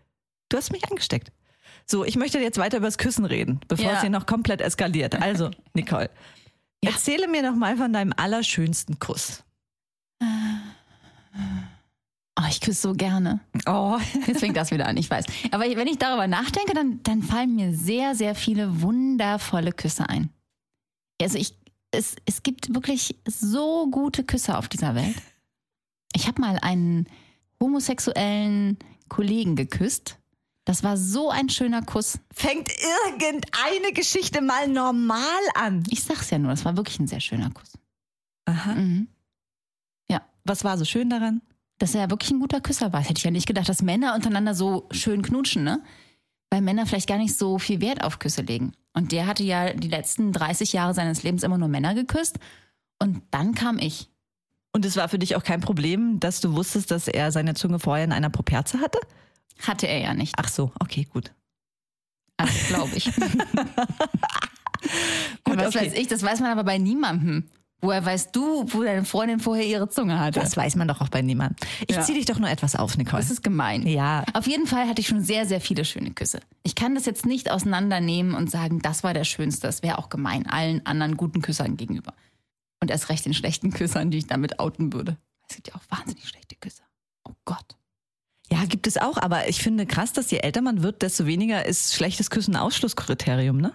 Du 0.48 0.56
hast 0.56 0.72
mich 0.72 0.88
angesteckt. 0.90 1.30
So, 1.86 2.04
ich 2.04 2.16
möchte 2.16 2.38
jetzt 2.40 2.58
weiter 2.58 2.78
über 2.78 2.86
das 2.86 2.98
Küssen 2.98 3.24
reden, 3.24 3.60
bevor 3.68 3.86
Ja. 3.86 3.92
es 3.94 4.00
hier 4.00 4.10
noch 4.10 4.26
komplett 4.26 4.60
eskaliert. 4.60 5.20
Also, 5.20 5.50
Nicole, 5.74 6.10
Ja. 6.84 6.90
erzähle 6.90 7.28
mir 7.28 7.42
noch 7.42 7.56
mal 7.56 7.76
von 7.76 7.92
deinem 7.92 8.12
allerschönsten 8.16 8.98
Kuss. 8.98 9.42
Oh, 12.36 12.42
ich 12.48 12.60
küsse 12.60 12.80
so 12.80 12.92
gerne. 12.94 13.40
Oh, 13.66 13.98
Jetzt 14.26 14.40
fängt 14.40 14.56
das 14.56 14.70
wieder 14.70 14.86
an, 14.86 14.96
ich 14.96 15.08
weiß. 15.08 15.24
Aber 15.52 15.64
wenn 15.64 15.86
ich 15.86 15.98
darüber 15.98 16.26
nachdenke, 16.26 16.74
dann, 16.74 17.00
dann 17.02 17.22
fallen 17.22 17.54
mir 17.54 17.74
sehr, 17.74 18.14
sehr 18.14 18.34
viele 18.34 18.82
wundervolle 18.82 19.72
Küsse 19.72 20.08
ein. 20.08 20.30
Also 21.20 21.38
ich, 21.38 21.56
es, 21.92 22.16
es 22.26 22.42
gibt 22.42 22.74
wirklich 22.74 23.16
so 23.26 23.88
gute 23.90 24.24
Küsse 24.24 24.58
auf 24.58 24.68
dieser 24.68 24.94
Welt. 24.94 25.16
Ich 26.14 26.26
habe 26.26 26.40
mal 26.40 26.58
einen 26.60 27.06
homosexuellen 27.60 28.78
Kollegen 29.08 29.54
geküsst. 29.56 30.18
Das 30.64 30.82
war 30.82 30.96
so 30.96 31.30
ein 31.30 31.50
schöner 31.50 31.82
Kuss. 31.82 32.18
fängt 32.32 32.70
irgendeine 33.10 33.92
Geschichte 33.92 34.40
mal 34.40 34.66
normal 34.68 35.24
an. 35.54 35.84
Ich 35.90 36.02
sag's 36.04 36.30
ja 36.30 36.38
nur, 36.38 36.50
das 36.50 36.64
war 36.64 36.76
wirklich 36.76 36.98
ein 36.98 37.06
sehr 37.06 37.20
schöner 37.20 37.50
Kuss. 37.50 37.72
Aha. 38.46 38.74
Mhm. 38.74 39.08
Was 40.46 40.62
war 40.62 40.76
so 40.76 40.84
schön 40.84 41.08
daran? 41.08 41.40
dass 41.78 41.94
er 41.94 42.02
ja 42.02 42.10
wirklich 42.10 42.30
ein 42.30 42.40
guter 42.40 42.60
Küsser 42.60 42.92
war. 42.92 43.00
Das 43.00 43.08
hätte 43.08 43.18
ich 43.18 43.24
ja 43.24 43.30
nicht 43.30 43.46
gedacht, 43.46 43.68
dass 43.68 43.82
Männer 43.82 44.14
untereinander 44.14 44.54
so 44.54 44.88
schön 44.90 45.22
knutschen, 45.22 45.64
ne? 45.64 45.82
Weil 46.50 46.60
Männer 46.60 46.86
vielleicht 46.86 47.08
gar 47.08 47.18
nicht 47.18 47.36
so 47.36 47.58
viel 47.58 47.80
Wert 47.80 48.04
auf 48.04 48.18
Küsse 48.18 48.42
legen. 48.42 48.72
Und 48.92 49.10
der 49.10 49.26
hatte 49.26 49.42
ja 49.42 49.72
die 49.72 49.88
letzten 49.88 50.32
30 50.32 50.72
Jahre 50.72 50.94
seines 50.94 51.24
Lebens 51.24 51.42
immer 51.42 51.58
nur 51.58 51.68
Männer 51.68 51.94
geküsst. 51.94 52.38
Und 53.00 53.22
dann 53.32 53.54
kam 53.54 53.78
ich. 53.78 54.08
Und 54.72 54.84
es 54.84 54.96
war 54.96 55.08
für 55.08 55.18
dich 55.18 55.34
auch 55.34 55.42
kein 55.42 55.60
Problem, 55.60 56.20
dass 56.20 56.40
du 56.40 56.54
wusstest, 56.54 56.90
dass 56.90 57.08
er 57.08 57.32
seine 57.32 57.54
Zunge 57.54 57.80
vorher 57.80 58.04
in 58.04 58.12
einer 58.12 58.30
Properze 58.30 58.80
hatte? 58.80 59.00
Hatte 59.60 59.86
er 59.86 59.98
ja 60.00 60.14
nicht. 60.14 60.34
Ach 60.36 60.48
so, 60.48 60.72
okay, 60.80 61.04
gut. 61.12 61.32
Also, 62.36 62.52
glaube 62.68 62.96
ich. 62.96 63.04
Gut, 65.44 65.56
was 65.56 65.74
okay. 65.74 65.86
weiß 65.86 65.94
ich, 65.94 66.08
das 66.08 66.22
weiß 66.22 66.40
man 66.40 66.50
aber 66.50 66.64
bei 66.64 66.78
niemandem. 66.78 67.48
Woher 67.80 68.04
weißt 68.04 68.34
du, 68.34 68.64
wo 68.72 68.82
deine 68.82 69.04
Freundin 69.04 69.40
vorher 69.40 69.64
ihre 69.66 69.88
Zunge 69.88 70.18
hatte? 70.18 70.40
Das 70.40 70.56
weiß 70.56 70.76
man 70.76 70.88
doch 70.88 71.00
auch 71.02 71.08
bei 71.10 71.20
niemandem. 71.22 71.56
Ich 71.86 71.96
Ja. 71.96 72.02
zieh 72.02 72.14
dich 72.14 72.24
doch 72.24 72.38
nur 72.38 72.48
etwas 72.48 72.76
auf, 72.76 72.96
Nicole. 72.96 73.20
Das 73.22 73.30
ist 73.30 73.42
gemein. 73.42 73.86
Ja. 73.86 74.24
Auf 74.32 74.46
jeden 74.46 74.66
Fall 74.66 74.88
hatte 74.88 75.00
ich 75.00 75.06
schon 75.08 75.20
sehr, 75.22 75.46
sehr 75.46 75.60
viele 75.60 75.84
schöne 75.84 76.10
Küsse. 76.12 76.40
Ich 76.62 76.74
kann 76.74 76.94
das 76.94 77.04
jetzt 77.04 77.26
nicht 77.26 77.50
auseinandernehmen 77.50 78.34
und 78.34 78.50
sagen, 78.50 78.80
das 78.80 79.04
war 79.04 79.12
der 79.14 79.24
schönste. 79.24 79.66
Das 79.66 79.82
wäre 79.82 79.98
auch 79.98 80.08
gemein 80.08 80.46
allen 80.46 80.84
anderen 80.86 81.16
guten 81.16 81.42
Küssern 81.42 81.76
gegenüber. 81.76 82.14
Und 82.80 82.90
erst 82.90 83.08
recht 83.10 83.24
den 83.26 83.34
schlechten 83.34 83.70
Küssern, 83.72 84.10
die 84.10 84.18
ich 84.18 84.26
damit 84.26 84.58
outen 84.60 84.92
würde. 84.92 85.16
Es 85.48 85.56
gibt 85.56 85.68
ja 85.68 85.74
auch 85.74 85.82
wahnsinnig 85.90 86.26
schlechte 86.26 86.56
Küsse. 86.56 86.82
Oh 87.28 87.32
Gott. 87.44 87.76
Ja, 88.54 88.64
gibt 88.66 88.86
es 88.86 88.96
auch, 88.98 89.16
aber 89.18 89.48
ich 89.48 89.62
finde 89.62 89.84
krass, 89.84 90.12
dass 90.12 90.30
je 90.30 90.38
älter 90.38 90.60
man 90.62 90.82
wird, 90.82 91.02
desto 91.02 91.26
weniger 91.26 91.66
ist 91.66 91.94
schlechtes 91.94 92.30
Küssen 92.30 92.54
ein 92.54 92.62
Ausschlusskriterium, 92.62 93.56
ne? 93.58 93.72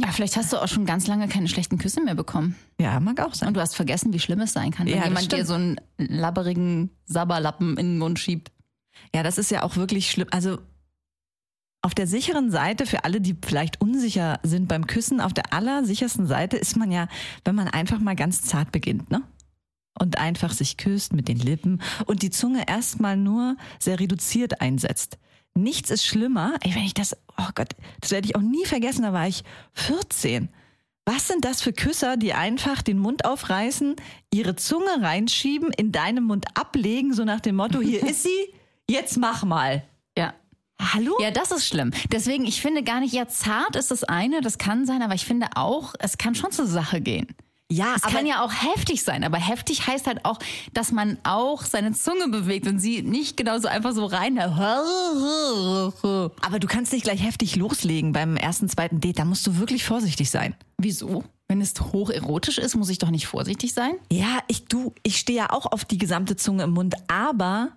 Ja, 0.00 0.12
vielleicht 0.12 0.36
hast 0.36 0.52
du 0.52 0.58
auch 0.62 0.68
schon 0.68 0.84
ganz 0.86 1.06
lange 1.06 1.26
keine 1.26 1.48
schlechten 1.48 1.78
Küsse 1.78 2.02
mehr 2.02 2.14
bekommen. 2.14 2.54
Ja, 2.78 3.00
mag 3.00 3.18
auch 3.20 3.34
sein. 3.34 3.48
Und 3.48 3.54
du 3.54 3.60
hast 3.60 3.74
vergessen, 3.74 4.12
wie 4.12 4.20
schlimm 4.20 4.40
es 4.40 4.52
sein 4.52 4.70
kann, 4.70 4.86
wenn 4.86 4.96
Ja, 4.98 5.04
jemand 5.04 5.32
dir 5.32 5.36
stimmt. 5.44 5.48
so 5.48 5.54
einen 5.54 5.80
labberigen 5.96 6.90
Sabberlappen 7.06 7.70
in 7.78 7.92
den 7.94 7.98
Mund 7.98 8.18
schiebt. 8.18 8.52
Ja, 9.14 9.22
das 9.22 9.38
ist 9.38 9.50
ja 9.50 9.62
auch 9.62 9.76
wirklich 9.76 10.10
schlimm. 10.10 10.28
Also 10.30 10.58
auf 11.82 11.94
der 11.94 12.06
sicheren 12.06 12.50
Seite, 12.50 12.84
für 12.84 13.04
alle, 13.04 13.20
die 13.20 13.36
vielleicht 13.44 13.80
unsicher 13.80 14.38
sind 14.42 14.68
beim 14.68 14.86
Küssen, 14.86 15.20
auf 15.20 15.32
der 15.32 15.52
allersichersten 15.52 16.26
Seite 16.26 16.56
ist 16.58 16.76
man 16.76 16.90
ja, 16.90 17.08
wenn 17.44 17.54
man 17.54 17.68
einfach 17.68 17.98
mal 17.98 18.16
ganz 18.16 18.42
zart 18.42 18.72
beginnt, 18.72 19.10
ne? 19.10 19.22
Und 19.98 20.18
einfach 20.18 20.52
sich 20.52 20.76
küsst 20.76 21.12
mit 21.12 21.28
den 21.28 21.38
Lippen 21.38 21.80
und 22.04 22.22
die 22.22 22.30
Zunge 22.30 22.68
erstmal 22.68 23.16
nur 23.16 23.56
sehr 23.78 23.98
reduziert 23.98 24.60
einsetzt. 24.60 25.18
Nichts 25.54 25.90
ist 25.90 26.04
schlimmer, 26.04 26.54
ey, 26.60 26.74
wenn 26.74 26.84
ich 26.84 26.92
das, 26.92 27.16
oh 27.38 27.48
Gott, 27.54 27.70
das 28.00 28.10
werde 28.10 28.26
ich 28.26 28.36
auch 28.36 28.42
nie 28.42 28.66
vergessen, 28.66 29.02
da 29.02 29.12
war 29.12 29.26
ich 29.26 29.42
14. 29.72 30.50
Was 31.06 31.28
sind 31.28 31.44
das 31.44 31.62
für 31.62 31.72
Küsser, 31.72 32.16
die 32.16 32.34
einfach 32.34 32.82
den 32.82 32.98
Mund 32.98 33.24
aufreißen, 33.24 33.96
ihre 34.34 34.56
Zunge 34.56 35.00
reinschieben, 35.00 35.72
in 35.72 35.92
deinem 35.92 36.24
Mund 36.24 36.46
ablegen, 36.54 37.14
so 37.14 37.24
nach 37.24 37.40
dem 37.40 37.56
Motto, 37.56 37.80
hier 37.80 38.04
ist 38.06 38.24
sie, 38.24 38.52
jetzt 38.90 39.16
mach 39.16 39.44
mal. 39.44 39.84
Ja. 40.18 40.34
Hallo? 40.78 41.16
Ja, 41.20 41.30
das 41.30 41.52
ist 41.52 41.66
schlimm. 41.66 41.92
Deswegen, 42.12 42.44
ich 42.44 42.60
finde 42.60 42.82
gar 42.82 43.00
nicht, 43.00 43.14
ja, 43.14 43.28
zart 43.28 43.76
ist 43.76 43.90
das 43.90 44.04
eine, 44.04 44.40
das 44.42 44.58
kann 44.58 44.84
sein, 44.84 45.00
aber 45.00 45.14
ich 45.14 45.24
finde 45.24 45.46
auch, 45.54 45.94
es 46.00 46.18
kann 46.18 46.34
schon 46.34 46.52
zur 46.52 46.66
Sache 46.66 47.00
gehen. 47.00 47.28
Ja, 47.70 47.94
Es 47.96 48.04
aber 48.04 48.12
kann 48.14 48.26
ja 48.26 48.44
auch 48.44 48.52
heftig 48.52 49.02
sein, 49.02 49.24
aber 49.24 49.38
heftig 49.38 49.88
heißt 49.88 50.06
halt 50.06 50.24
auch, 50.24 50.38
dass 50.72 50.92
man 50.92 51.18
auch 51.24 51.64
seine 51.64 51.92
Zunge 51.92 52.28
bewegt 52.28 52.68
und 52.68 52.78
sie 52.78 53.02
nicht 53.02 53.36
genauso 53.36 53.66
einfach 53.66 53.92
so 53.92 54.06
rein. 54.06 54.38
aber 54.38 55.90
du 56.60 56.68
kannst 56.68 56.92
nicht 56.92 57.02
gleich 57.02 57.24
heftig 57.24 57.56
loslegen 57.56 58.12
beim 58.12 58.36
ersten, 58.36 58.68
zweiten 58.68 59.00
Date. 59.00 59.18
Da 59.18 59.24
musst 59.24 59.44
du 59.46 59.58
wirklich 59.58 59.84
vorsichtig 59.84 60.30
sein. 60.30 60.54
Wieso? 60.78 61.24
Wenn 61.48 61.60
es 61.60 61.74
hocherotisch 61.80 62.58
ist, 62.58 62.76
muss 62.76 62.88
ich 62.88 62.98
doch 62.98 63.10
nicht 63.10 63.26
vorsichtig 63.26 63.72
sein? 63.72 63.94
Ja, 64.12 64.38
ich 64.46 64.66
du, 64.66 64.94
ich 65.02 65.18
stehe 65.18 65.38
ja 65.38 65.50
auch 65.50 65.66
auf 65.66 65.84
die 65.84 65.98
gesamte 65.98 66.36
Zunge 66.36 66.62
im 66.64 66.70
Mund, 66.70 66.94
aber 67.08 67.72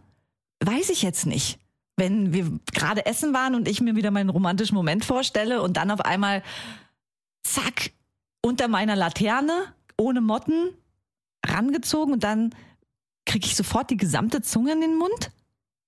weiß 0.64 0.90
ich 0.90 1.02
jetzt 1.02 1.26
nicht. 1.26 1.58
Wenn 1.98 2.32
wir 2.32 2.60
gerade 2.74 3.08
essen 3.08 3.34
waren 3.34 3.56
und 3.56 3.68
ich 3.68 3.82
mir 3.82 3.96
wieder 3.96 4.12
meinen 4.12 4.30
romantischen 4.30 4.76
Moment 4.76 5.04
vorstelle 5.04 5.64
und 5.64 5.78
dann 5.78 5.90
auf 5.90 6.02
einmal 6.02 6.44
zack 7.44 7.92
unter 8.42 8.68
meiner 8.68 8.96
Laterne 8.96 9.74
ohne 10.00 10.22
Motten 10.22 10.72
rangezogen 11.46 12.14
und 12.14 12.24
dann 12.24 12.56
kriege 13.26 13.46
ich 13.46 13.56
sofort 13.56 13.90
die 13.92 13.98
gesamte 13.98 14.42
Zunge 14.42 14.72
in 14.74 14.82
den 14.82 14.98
Mund. 14.98 15.32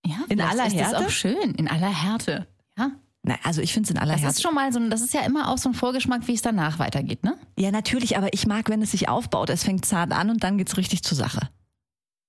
Ja, 0.06 0.18
In 0.30 0.42
aller 0.42 0.68
ist 0.68 0.76
das 0.76 0.92
Härte? 0.92 1.06
auch 1.06 1.10
schön, 1.10 1.56
in 1.56 1.68
aller 1.68 1.90
Härte. 1.90 2.48
Ja, 2.78 2.92
Na, 3.24 3.36
also 3.44 3.62
ich 3.62 3.74
finde 3.74 3.88
es 3.88 3.92
in 3.92 3.98
aller 3.98 4.14
das 4.14 4.22
Härte. 4.22 4.36
ist 4.36 4.42
schon 4.42 4.54
mal 4.56 4.72
so, 4.74 4.80
das 4.90 5.02
ist 5.02 5.14
ja 5.14 5.22
immer 5.22 5.50
auch 5.50 5.58
so 5.58 5.70
ein 5.70 5.74
Vorgeschmack, 5.76 6.28
wie 6.28 6.34
es 6.34 6.42
danach 6.42 6.80
weitergeht, 6.80 7.24
ne? 7.24 7.38
Ja, 7.58 7.72
natürlich, 7.72 8.18
aber 8.18 8.34
ich 8.34 8.48
mag, 8.48 8.70
wenn 8.70 8.82
es 8.82 8.92
sich 8.92 9.10
aufbaut. 9.10 9.50
Es 9.50 9.64
fängt 9.64 9.86
zart 9.86 10.12
an 10.12 10.30
und 10.30 10.44
dann 10.44 10.58
geht's 10.58 10.78
richtig 10.78 11.04
zur 11.04 11.18
Sache. 11.18 11.50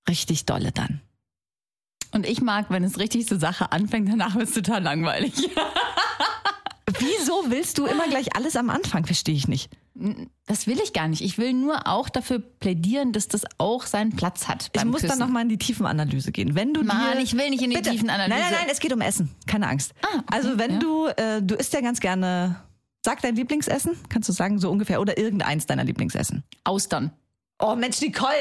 Richtig 0.09 0.45
dolle 0.45 0.71
dann. 0.71 1.01
Und 2.11 2.27
ich 2.27 2.41
mag, 2.41 2.67
wenn 2.69 2.83
es 2.83 2.99
richtig 2.99 3.27
zur 3.27 3.39
Sache 3.39 3.71
anfängt, 3.71 4.07
danach 4.09 4.35
wird 4.35 4.47
es 4.49 4.53
total 4.53 4.83
langweilig. 4.83 5.33
Wieso 6.99 7.45
willst 7.49 7.77
du 7.79 7.85
immer 7.85 8.07
gleich 8.07 8.35
alles 8.35 8.55
am 8.55 8.69
Anfang? 8.69 9.05
Verstehe 9.05 9.33
ich 9.35 9.47
nicht. 9.47 9.69
Das 9.95 10.65
will 10.65 10.79
ich 10.79 10.91
gar 10.91 11.07
nicht. 11.07 11.21
Ich 11.21 11.37
will 11.37 11.53
nur 11.53 11.87
auch 11.87 12.09
dafür 12.09 12.39
plädieren, 12.39 13.11
dass 13.11 13.27
das 13.27 13.43
auch 13.59 13.85
seinen 13.85 14.15
Platz 14.15 14.47
hat. 14.47 14.71
Ich 14.73 14.83
muss 14.85 15.01
dann 15.01 15.11
Küssen. 15.11 15.19
nochmal 15.19 15.43
in 15.43 15.49
die 15.49 15.59
Tiefenanalyse 15.59 16.31
gehen. 16.31 16.55
Wenn 16.55 16.73
du 16.73 16.83
Mann, 16.83 17.17
dir, 17.17 17.21
ich 17.21 17.37
will 17.37 17.49
nicht 17.51 17.61
in 17.61 17.69
die 17.69 17.77
Bitte. 17.77 17.91
Tiefenanalyse. 17.91 18.29
Nein, 18.29 18.51
nein, 18.51 18.59
nein, 18.61 18.69
es 18.71 18.79
geht 18.79 18.91
um 18.91 19.01
Essen. 19.01 19.29
Keine 19.45 19.67
Angst. 19.67 19.93
Ah, 20.01 20.07
okay, 20.17 20.23
also 20.31 20.57
wenn 20.57 20.71
ja. 20.73 20.79
du, 20.79 21.05
äh, 21.05 21.41
du 21.43 21.55
isst 21.55 21.73
ja 21.73 21.81
ganz 21.81 21.99
gerne, 21.99 22.55
sag 23.05 23.21
dein 23.21 23.35
Lieblingsessen, 23.35 23.95
kannst 24.09 24.27
du 24.29 24.33
sagen 24.33 24.57
so 24.57 24.71
ungefähr, 24.71 24.99
oder 24.99 25.17
irgendeins 25.17 25.67
deiner 25.67 25.83
Lieblingsessen. 25.83 26.43
Austern. 26.63 27.11
Oh 27.59 27.75
Mensch, 27.75 28.01
Nicole. 28.01 28.33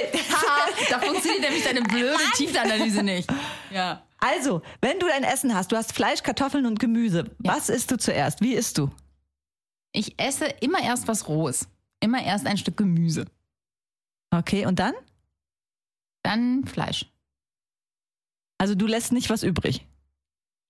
da 0.90 1.00
funktioniert 1.00 1.42
nämlich 1.42 1.64
deine 1.64 1.82
blöde 1.82 2.16
Tiefenanalyse 2.34 3.02
nicht. 3.02 3.30
Ja. 3.70 4.02
also, 4.18 4.62
wenn 4.80 4.98
du 4.98 5.06
dein 5.06 5.22
Essen 5.22 5.54
hast, 5.54 5.70
du 5.70 5.76
hast 5.76 5.92
Fleisch, 5.92 6.22
Kartoffeln 6.22 6.64
und 6.64 6.80
Gemüse. 6.80 7.30
Ja. 7.42 7.54
Was 7.54 7.68
isst 7.68 7.90
du 7.90 7.98
zuerst? 7.98 8.40
Wie 8.40 8.54
isst 8.54 8.78
du? 8.78 8.90
Ich 9.92 10.18
esse 10.18 10.46
immer 10.60 10.82
erst 10.82 11.08
was 11.08 11.28
Rohes. 11.28 11.68
Immer 12.00 12.22
erst 12.22 12.46
ein 12.46 12.56
Stück 12.58 12.76
Gemüse. 12.76 13.26
Okay, 14.30 14.66
und 14.66 14.78
dann? 14.78 14.94
Dann 16.22 16.64
Fleisch. 16.64 17.06
Also 18.58 18.74
du 18.74 18.86
lässt 18.86 19.12
nicht 19.12 19.28
was 19.28 19.42
übrig. 19.42 19.86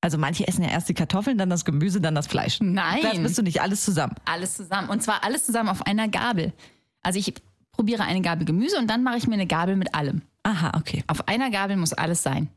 Also 0.01 0.19
manche 0.19 0.49
essen 0.49 0.65
ja 0.65 0.71
erst 0.71 0.89
die 0.89 0.95
Kartoffeln, 0.95 1.39
dann 1.39 1.49
das 1.49 1.65
Gemüse, 1.65 2.01
dann 2.01 2.17
das 2.17 2.27
Fleisch. 2.27 2.59
Nein. 2.61 3.03
Das 3.03 3.19
bist 3.19 3.39
du 3.39 3.43
nicht 3.43 3.61
alles 3.61 3.85
zusammen. 3.85 4.17
Alles 4.25 4.57
zusammen. 4.57 4.89
Und 4.89 5.03
zwar 5.03 5.23
alles 5.23 5.47
zusammen 5.47 5.69
auf 5.69 5.87
einer 5.87 6.09
Gabel. 6.09 6.53
Also 7.03 7.19
ich 7.21 7.33
probiere 7.71 8.03
eine 8.03 8.21
Gabel 8.21 8.45
Gemüse 8.45 8.79
und 8.79 8.89
dann 8.89 9.05
mache 9.05 9.19
ich 9.19 9.29
mir 9.29 9.35
eine 9.35 9.47
Gabel 9.47 9.77
mit 9.77 9.95
allem. 9.95 10.23
Aha, 10.43 10.73
okay. 10.77 11.05
Auf 11.07 11.29
einer 11.29 11.51
Gabel 11.51 11.77
muss 11.77 11.93
alles 11.93 12.23
sein. 12.23 12.49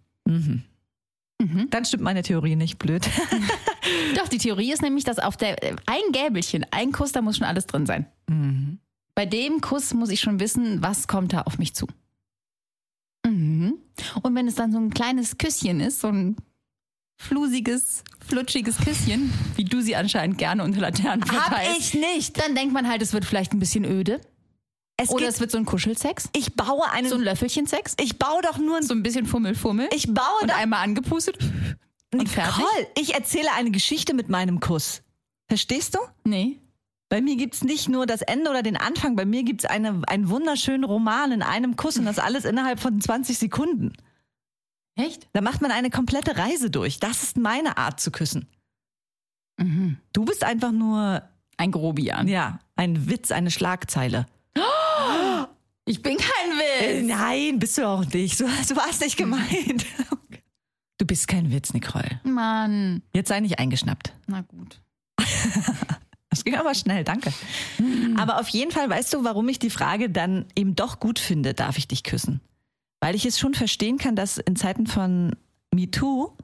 Dann 1.69 1.85
stimmt 1.85 2.03
meine 2.03 2.23
Theorie 2.23 2.55
nicht 2.55 2.79
blöd. 2.79 3.07
Doch, 4.15 4.27
die 4.27 4.37
Theorie 4.37 4.71
ist 4.71 4.81
nämlich, 4.81 5.03
dass 5.03 5.19
auf 5.19 5.37
der 5.37 5.55
ein 5.85 6.11
Gäbelchen, 6.11 6.65
ein 6.71 6.91
Kuss, 6.91 7.11
da 7.11 7.21
muss 7.21 7.37
schon 7.37 7.47
alles 7.47 7.67
drin 7.67 7.85
sein. 7.85 8.05
Bei 9.15 9.25
dem 9.25 9.61
Kuss 9.61 9.93
muss 9.93 10.09
ich 10.09 10.19
schon 10.19 10.39
wissen, 10.39 10.81
was 10.81 11.07
kommt 11.07 11.33
da 11.33 11.41
auf 11.41 11.57
mich 11.57 11.73
zu. 11.73 11.87
Mhm. 13.25 13.77
Und 14.21 14.35
wenn 14.35 14.47
es 14.47 14.55
dann 14.55 14.71
so 14.71 14.77
ein 14.77 14.93
kleines 14.93 15.37
Küsschen 15.37 15.79
ist, 15.79 16.01
so 16.01 16.07
ein 16.07 16.35
flusiges, 17.17 18.03
flutschiges 18.27 18.77
Küsschen, 18.77 19.33
wie 19.55 19.63
du 19.63 19.81
sie 19.81 19.95
anscheinend 19.95 20.37
gerne 20.37 20.63
unter 20.63 20.81
Laternen 20.81 21.25
verteilst, 21.25 21.95
nicht. 21.95 22.39
dann 22.39 22.55
denkt 22.55 22.73
man 22.73 22.87
halt, 22.87 23.01
es 23.01 23.13
wird 23.13 23.25
vielleicht 23.25 23.53
ein 23.53 23.59
bisschen 23.59 23.85
öde. 23.85 24.19
Es 24.97 25.09
Oder 25.09 25.27
es 25.27 25.41
wird 25.41 25.51
so 25.51 25.57
ein 25.57 25.65
Kuschelsex, 25.65 26.29
ich 26.33 26.55
baue 26.55 26.89
einen. 26.89 27.09
so 27.09 27.15
ein 27.15 27.21
Löffelchensex, 27.21 27.95
ich 27.99 28.17
baue 28.17 28.41
doch 28.41 28.57
nur 28.57 28.77
ein. 28.77 28.83
so 28.83 28.93
ein 28.93 29.03
bisschen 29.03 29.25
Fummel, 29.25 29.53
Fummel. 29.53 29.89
Ich 29.93 30.13
baue 30.13 30.41
und 30.41 30.51
einmal 30.51 30.83
angepustet 30.83 31.37
und 32.19 32.29
fertig. 32.29 32.57
Nicole, 32.57 32.87
ich 32.97 33.13
erzähle 33.13 33.51
eine 33.55 33.71
Geschichte 33.71 34.13
mit 34.13 34.29
meinem 34.29 34.59
Kuss. 34.59 35.01
Verstehst 35.47 35.95
du? 35.95 35.99
Nee. 36.23 36.59
Bei 37.09 37.21
mir 37.21 37.35
gibt's 37.35 37.63
nicht 37.63 37.87
nur 37.87 38.05
das 38.07 38.21
Ende 38.23 38.49
oder 38.49 38.63
den 38.63 38.77
Anfang, 38.77 39.15
bei 39.15 39.25
mir 39.25 39.43
gibt's 39.43 39.63
eine, 39.65 40.01
einen 40.07 40.29
wunderschönen 40.29 40.83
Roman 40.83 41.31
in 41.31 41.41
einem 41.43 41.75
Kuss 41.75 41.97
und 41.97 42.05
das 42.05 42.17
alles 42.19 42.45
innerhalb 42.45 42.79
von 42.79 42.99
20 42.99 43.37
Sekunden. 43.37 43.93
Echt? 44.95 45.27
Da 45.33 45.41
macht 45.41 45.61
man 45.61 45.71
eine 45.71 45.89
komplette 45.91 46.37
Reise 46.37 46.69
durch. 46.71 46.99
Das 46.99 47.21
ist 47.21 47.37
meine 47.37 47.77
Art 47.77 47.99
zu 47.99 48.11
küssen. 48.11 48.47
Mhm. 49.57 49.97
Du 50.13 50.25
bist 50.25 50.43
einfach 50.43 50.71
nur, 50.71 51.21
Ein 51.57 51.71
Grobian. 51.71 52.27
ja, 52.27 52.59
ein 52.75 53.09
Witz, 53.09 53.31
eine 53.31 53.51
Schlagzeile. 53.51 54.25
Ich 55.87 56.01
bin 56.01 56.17
kein 56.17 56.59
Äh, 56.81 56.97
Witz. 57.03 57.07
nein, 57.07 57.59
bist 57.59 57.77
du 57.77 57.87
auch 57.87 58.03
nicht. 58.05 58.35
So, 58.37 58.47
so 58.65 58.75
war 58.75 58.89
es 58.89 58.99
nicht 59.01 59.17
gemeint. 59.17 59.85
Du 60.97 61.05
bist 61.05 61.27
kein 61.27 61.51
Witz, 61.51 61.73
Nicole. 61.73 62.21
Mann. 62.23 63.01
Jetzt 63.13 63.27
sei 63.27 63.39
nicht 63.39 63.59
eingeschnappt. 63.59 64.13
Na 64.27 64.41
gut. 64.41 64.81
Das 66.35 66.43
ging 66.43 66.55
aber 66.55 66.75
schnell, 66.75 67.05
danke. 67.05 67.31
Aber 68.17 68.41
auf 68.41 68.49
jeden 68.49 68.69
Fall 68.69 68.89
weißt 68.89 69.13
du, 69.13 69.23
warum 69.23 69.47
ich 69.47 69.57
die 69.57 69.69
Frage 69.69 70.09
dann 70.09 70.45
eben 70.57 70.75
doch 70.75 70.99
gut 70.99 71.17
finde, 71.17 71.53
darf 71.53 71.77
ich 71.77 71.87
dich 71.87 72.03
küssen? 72.03 72.41
Weil 72.99 73.15
ich 73.15 73.25
es 73.25 73.39
schon 73.39 73.53
verstehen 73.53 73.97
kann, 73.97 74.17
dass 74.17 74.37
in 74.37 74.57
Zeiten 74.57 74.85
von 74.85 75.37
MeToo 75.73 76.35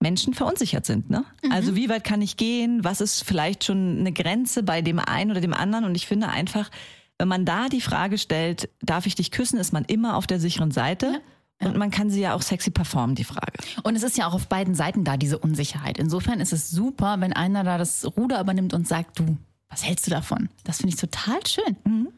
Menschen 0.00 0.32
verunsichert 0.32 0.86
sind. 0.86 1.10
Ne? 1.10 1.26
Also 1.50 1.76
wie 1.76 1.90
weit 1.90 2.02
kann 2.02 2.22
ich 2.22 2.38
gehen? 2.38 2.82
Was 2.82 3.02
ist 3.02 3.22
vielleicht 3.22 3.64
schon 3.64 3.98
eine 3.98 4.12
Grenze 4.12 4.62
bei 4.62 4.80
dem 4.80 4.98
einen 4.98 5.30
oder 5.32 5.42
dem 5.42 5.52
anderen? 5.52 5.84
Und 5.84 5.96
ich 5.96 6.06
finde 6.06 6.28
einfach, 6.28 6.70
wenn 7.18 7.28
man 7.28 7.44
da 7.44 7.68
die 7.68 7.82
Frage 7.82 8.16
stellt, 8.16 8.70
darf 8.80 9.04
ich 9.04 9.16
dich 9.16 9.30
küssen, 9.30 9.58
ist 9.58 9.74
man 9.74 9.84
immer 9.84 10.16
auf 10.16 10.26
der 10.26 10.40
sicheren 10.40 10.70
Seite. 10.70 11.20
Und 11.62 11.76
man 11.76 11.90
kann 11.90 12.08
sie 12.10 12.20
ja 12.20 12.34
auch 12.34 12.42
sexy 12.42 12.70
performen, 12.70 13.14
die 13.14 13.24
Frage. 13.24 13.52
Und 13.82 13.94
es 13.94 14.02
ist 14.02 14.16
ja 14.16 14.26
auch 14.26 14.32
auf 14.34 14.48
beiden 14.48 14.74
Seiten 14.74 15.04
da, 15.04 15.16
diese 15.18 15.38
Unsicherheit. 15.38 15.98
Insofern 15.98 16.40
ist 16.40 16.52
es 16.54 16.70
super, 16.70 17.16
wenn 17.20 17.32
einer 17.34 17.64
da 17.64 17.76
das 17.78 18.04
Ruder 18.16 18.40
übernimmt 18.40 18.72
und 18.72 18.88
sagt, 18.88 19.18
du, 19.18 19.36
was 19.68 19.84
hältst 19.84 20.06
du 20.06 20.10
davon? 20.10 20.48
Das 20.64 20.78
finde 20.78 20.94
ich 20.94 21.00
total 21.00 21.38
schön. 21.46 22.08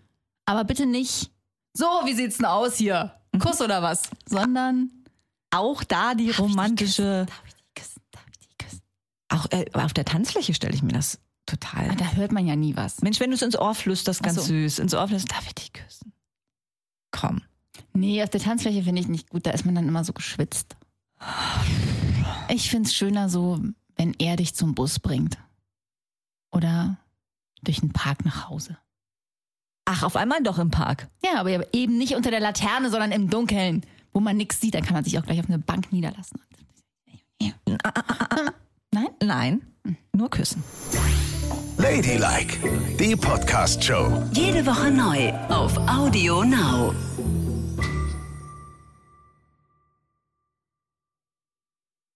Aber 0.46 0.64
bitte 0.64 0.86
nicht, 0.86 1.30
so, 1.74 1.84
wie 2.04 2.14
sieht's 2.14 2.36
denn 2.36 2.46
aus 2.46 2.76
hier? 2.76 3.14
Kuss 3.40 3.60
oder 3.60 3.82
was? 3.82 4.10
Sondern, 4.26 4.90
Auch 5.50 5.82
da 5.84 6.14
die 6.14 6.26
Darf 6.26 6.34
ich 6.36 6.38
romantische, 6.40 7.26
darf 7.26 7.42
ich 7.46 7.54
dich 7.54 7.74
küssen? 7.74 8.00
Darf 8.12 8.24
ich 8.30 8.38
dich 8.38 8.58
küssen? 8.58 8.80
auch 9.30 9.46
äh, 9.50 9.64
auf 9.72 9.92
der 9.92 10.04
Tanzfläche 10.04 10.54
stelle 10.54 10.74
ich 10.74 10.82
mir 10.82 10.92
das 10.92 11.18
total. 11.46 11.90
Ah, 11.90 11.94
Da 11.96 12.12
hört 12.12 12.30
man 12.32 12.46
ja 12.46 12.54
nie 12.56 12.76
was. 12.76 13.02
Mensch, 13.02 13.18
wenn 13.20 13.30
du 13.30 13.36
es 13.36 13.42
ins 13.42 13.58
Ohr 13.58 13.74
flüsterst, 13.74 14.22
ganz 14.22 14.36
so. 14.36 14.42
süß, 14.42 14.78
ins 14.78 14.94
Ohr 14.94 15.08
flüsterst, 15.08 15.32
darf 15.36 15.46
ich 15.46 15.54
dich 15.54 15.72
küssen? 15.72 16.01
Nee, 17.94 18.22
auf 18.22 18.30
der 18.30 18.40
Tanzfläche 18.40 18.82
finde 18.82 19.00
ich 19.00 19.08
nicht 19.08 19.30
gut. 19.30 19.46
Da 19.46 19.50
ist 19.50 19.66
man 19.66 19.74
dann 19.74 19.88
immer 19.88 20.04
so 20.04 20.12
geschwitzt. 20.12 20.76
Ich 22.48 22.70
finde 22.70 22.88
es 22.88 22.94
schöner 22.94 23.28
so, 23.28 23.60
wenn 23.96 24.14
er 24.18 24.36
dich 24.36 24.54
zum 24.54 24.74
Bus 24.74 24.98
bringt. 24.98 25.38
Oder 26.50 26.98
durch 27.62 27.80
den 27.80 27.92
Park 27.92 28.24
nach 28.24 28.48
Hause. 28.48 28.76
Ach, 29.84 30.02
auf 30.02 30.16
einmal 30.16 30.42
doch 30.42 30.58
im 30.58 30.70
Park. 30.70 31.08
Ja, 31.24 31.40
aber 31.40 31.74
eben 31.74 31.98
nicht 31.98 32.14
unter 32.14 32.30
der 32.30 32.40
Laterne, 32.40 32.90
sondern 32.90 33.12
im 33.12 33.30
Dunkeln, 33.30 33.84
wo 34.12 34.20
man 34.20 34.36
nichts 34.36 34.60
sieht. 34.60 34.74
Dann 34.74 34.84
kann 34.84 34.94
man 34.94 35.04
sich 35.04 35.18
auch 35.18 35.24
gleich 35.24 35.40
auf 35.40 35.48
eine 35.48 35.58
Bank 35.58 35.92
niederlassen. 35.92 36.40
Nein? 38.92 39.08
Nein, 39.22 39.62
nur 40.12 40.30
küssen. 40.30 40.62
Ladylike, 41.78 42.58
die 42.98 43.16
Podcast-Show. 43.16 44.28
Jede 44.32 44.64
Woche 44.66 44.90
neu 44.90 45.32
auf 45.48 45.76
Audio 45.88 46.44
Now. 46.44 46.94